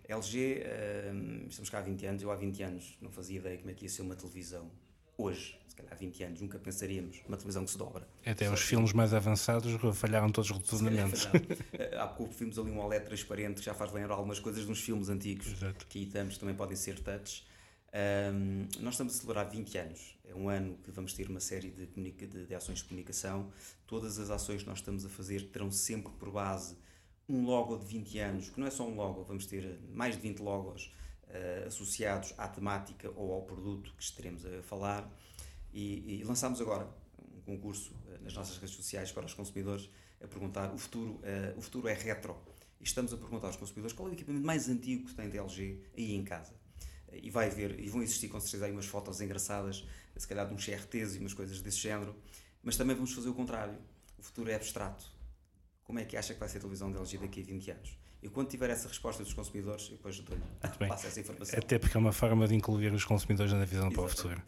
LG, 0.09 0.63
uh, 0.63 1.49
estamos 1.49 1.71
cá 1.71 1.79
há 1.79 1.83
20 1.83 2.07
anos, 2.07 2.23
eu 2.23 2.31
há 2.31 2.37
20 2.37 2.63
anos 2.63 2.99
não 3.01 3.11
fazia 3.11 3.39
ideia 3.39 3.59
como 3.59 3.71
é 3.71 3.75
que 3.75 3.85
ia 3.85 3.89
ser 3.89 4.03
uma 4.03 4.15
televisão. 4.15 4.71
Hoje, 5.17 5.57
se 5.69 5.77
calhar 5.77 5.93
há 5.93 5.97
20 5.97 6.25
anos, 6.25 6.41
nunca 6.41 6.59
pensaríamos 6.59 7.21
uma 7.27 7.37
televisão 7.37 7.65
que 7.65 7.71
se 7.71 7.79
dobra. 7.79 8.07
Até 8.27 8.51
os 8.51 8.61
filmes 8.61 8.93
mais 8.93 9.15
avançados 9.15 9.73
falharam 9.97 10.31
todos 10.31 10.51
rotundamente. 10.51 11.29
Eh, 11.73 11.97
há 11.97 12.07
pouco 12.07 12.33
vimos 12.33 12.59
ali 12.59 12.71
um 12.71 12.81
OLED 12.81 13.07
transparente 13.07 13.61
que 13.61 13.65
já 13.65 13.75
faz 13.75 13.93
lembrar 13.93 14.15
algumas 14.15 14.41
coisas 14.41 14.65
de 14.65 14.71
uns 14.71 14.81
filmes 14.81 15.09
antigos, 15.09 15.47
Exato. 15.47 15.87
que 15.87 16.01
estamos, 16.01 16.37
também 16.37 16.55
podem 16.55 16.77
ser 16.77 16.99
touch. 17.01 17.45
Um, 17.95 18.67
nós 18.81 18.95
estamos 18.95 19.15
a 19.15 19.21
celebrar 19.21 19.49
20 19.49 19.79
anos. 19.79 20.17
É 20.25 20.35
um 20.35 20.49
ano 20.49 20.77
que 20.83 20.91
vamos 20.91 21.13
ter 21.13 21.29
uma 21.29 21.39
série 21.39 21.71
de, 21.71 21.87
de, 21.87 22.47
de 22.47 22.55
ações 22.55 22.79
de 22.79 22.85
comunicação. 22.85 23.53
Todas 23.87 24.19
as 24.19 24.31
ações 24.31 24.63
que 24.63 24.69
nós 24.69 24.79
estamos 24.79 25.05
a 25.05 25.09
fazer 25.09 25.43
terão 25.51 25.71
sempre 25.71 26.13
por 26.13 26.31
base 26.31 26.77
um 27.29 27.45
logo 27.45 27.77
de 27.79 27.87
20 27.87 28.19
anos, 28.19 28.51
que 28.51 28.61
não 28.61 28.67
é 28.67 28.71
só 28.71 28.87
um 28.87 28.95
logo, 28.95 29.25
vamos 29.25 29.47
ter 29.47 29.79
mais 29.93 30.15
de 30.17 30.23
20 30.23 30.41
logos 30.41 30.93
uh, 31.29 31.67
associados 31.67 32.35
à 32.37 32.49
temática 32.49 33.11
ou 33.17 33.33
ao 33.33 33.43
produto 33.43 33.95
que 33.97 34.03
estaremos 34.03 34.45
a 34.45 34.63
falar. 34.63 35.11
E, 35.73 36.21
e 36.21 36.25
lançámos 36.25 36.61
agora 36.61 36.89
um 37.19 37.41
concurso 37.41 37.93
uh, 37.93 38.23
nas 38.23 38.35
nossas 38.35 38.57
redes 38.59 38.75
sociais 38.75 39.11
para 39.11 39.25
os 39.25 39.35
consumidores 39.35 39.89
a 40.23 40.29
perguntar, 40.29 40.73
o 40.73 40.79
futuro, 40.79 41.13
uh, 41.15 41.59
o 41.59 41.61
futuro 41.61 41.89
é 41.89 41.95
retro. 41.95 42.37
E 42.81 42.85
estamos 42.85 43.13
a 43.13 43.17
perguntar 43.17 43.47
aos 43.47 43.57
consumidores 43.57 43.95
qual 43.95 44.09
é 44.09 44.13
o 44.13 44.15
equipamento 44.15 44.45
mais 44.45 44.69
antigo 44.69 45.07
que 45.07 45.15
tem 45.15 45.29
de 45.29 45.39
LG 45.39 45.81
aí 45.97 46.15
em 46.15 46.25
casa. 46.25 46.53
E 47.13 47.31
vai 47.31 47.49
ver, 47.49 47.79
e 47.79 47.89
vão 47.89 48.03
existir 48.03 48.29
com 48.29 48.41
certeza 48.41 48.67
aí 48.67 48.73
umas 48.73 48.87
fotos 48.87 49.21
engraçadas, 49.21 49.87
se 50.17 50.27
calhar 50.27 50.47
de 50.47 50.55
uns 50.55 50.65
CRTs 50.65 51.15
e 51.15 51.19
umas 51.19 51.33
coisas 51.33 51.61
desse 51.61 51.79
género, 51.79 52.15
mas 52.63 52.77
também 52.77 52.95
vamos 52.95 53.13
fazer 53.13 53.29
o 53.29 53.35
contrário. 53.35 53.79
O 54.19 54.23
futuro 54.23 54.51
é 54.51 54.55
abstrato. 54.55 55.07
Como 55.85 55.99
é 55.99 56.05
que 56.05 56.17
acha 56.17 56.33
que 56.33 56.41
vai 56.41 56.49
ser 56.49 56.59
a 56.59 56.61
televisão 56.61 56.91
da 56.91 56.99
LG 56.99 57.19
daqui 57.19 57.41
a 57.41 57.45
20 57.45 57.71
anos? 57.71 57.99
E 58.23 58.29
quando 58.29 58.49
tiver 58.49 58.71
essa 58.71 58.89
resposta 58.89 59.23
dos 59.23 59.35
consumidores, 59.35 59.85
eu 59.91 59.97
depois 59.97 60.19
dou-lhe 60.21 60.43
passo 60.89 61.07
essa 61.07 61.21
informação. 61.21 61.59
Até 61.59 61.79
porque 61.79 61.95
é 61.97 62.01
uma 62.01 62.13
forma 62.13 62.49
de 62.49 62.55
incluir 62.55 62.93
os 62.93 63.05
consumidores 63.05 63.53
na 63.53 63.67
visão 63.67 63.91
para 63.91 64.03
o 64.03 64.09
futuro. 64.09 64.43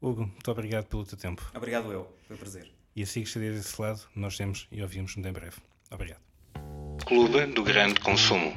Hugo, 0.00 0.22
muito 0.22 0.50
obrigado 0.50 0.86
pelo 0.86 1.04
teu 1.04 1.18
tempo. 1.18 1.42
Obrigado 1.54 1.90
eu, 1.90 2.16
foi 2.26 2.36
um 2.36 2.38
prazer. 2.38 2.70
E 2.94 3.02
assim 3.02 3.22
que 3.22 3.28
esteja 3.28 3.52
desse 3.52 3.82
lado, 3.82 4.00
nós 4.14 4.36
temos 4.36 4.68
e 4.70 4.80
ouvimos 4.80 5.16
muito 5.16 5.28
em 5.28 5.32
breve. 5.32 5.56
Obrigado. 5.90 6.20
Clube 7.04 7.46
do 7.46 7.64
Grande 7.64 8.00
Consumo. 8.00 8.52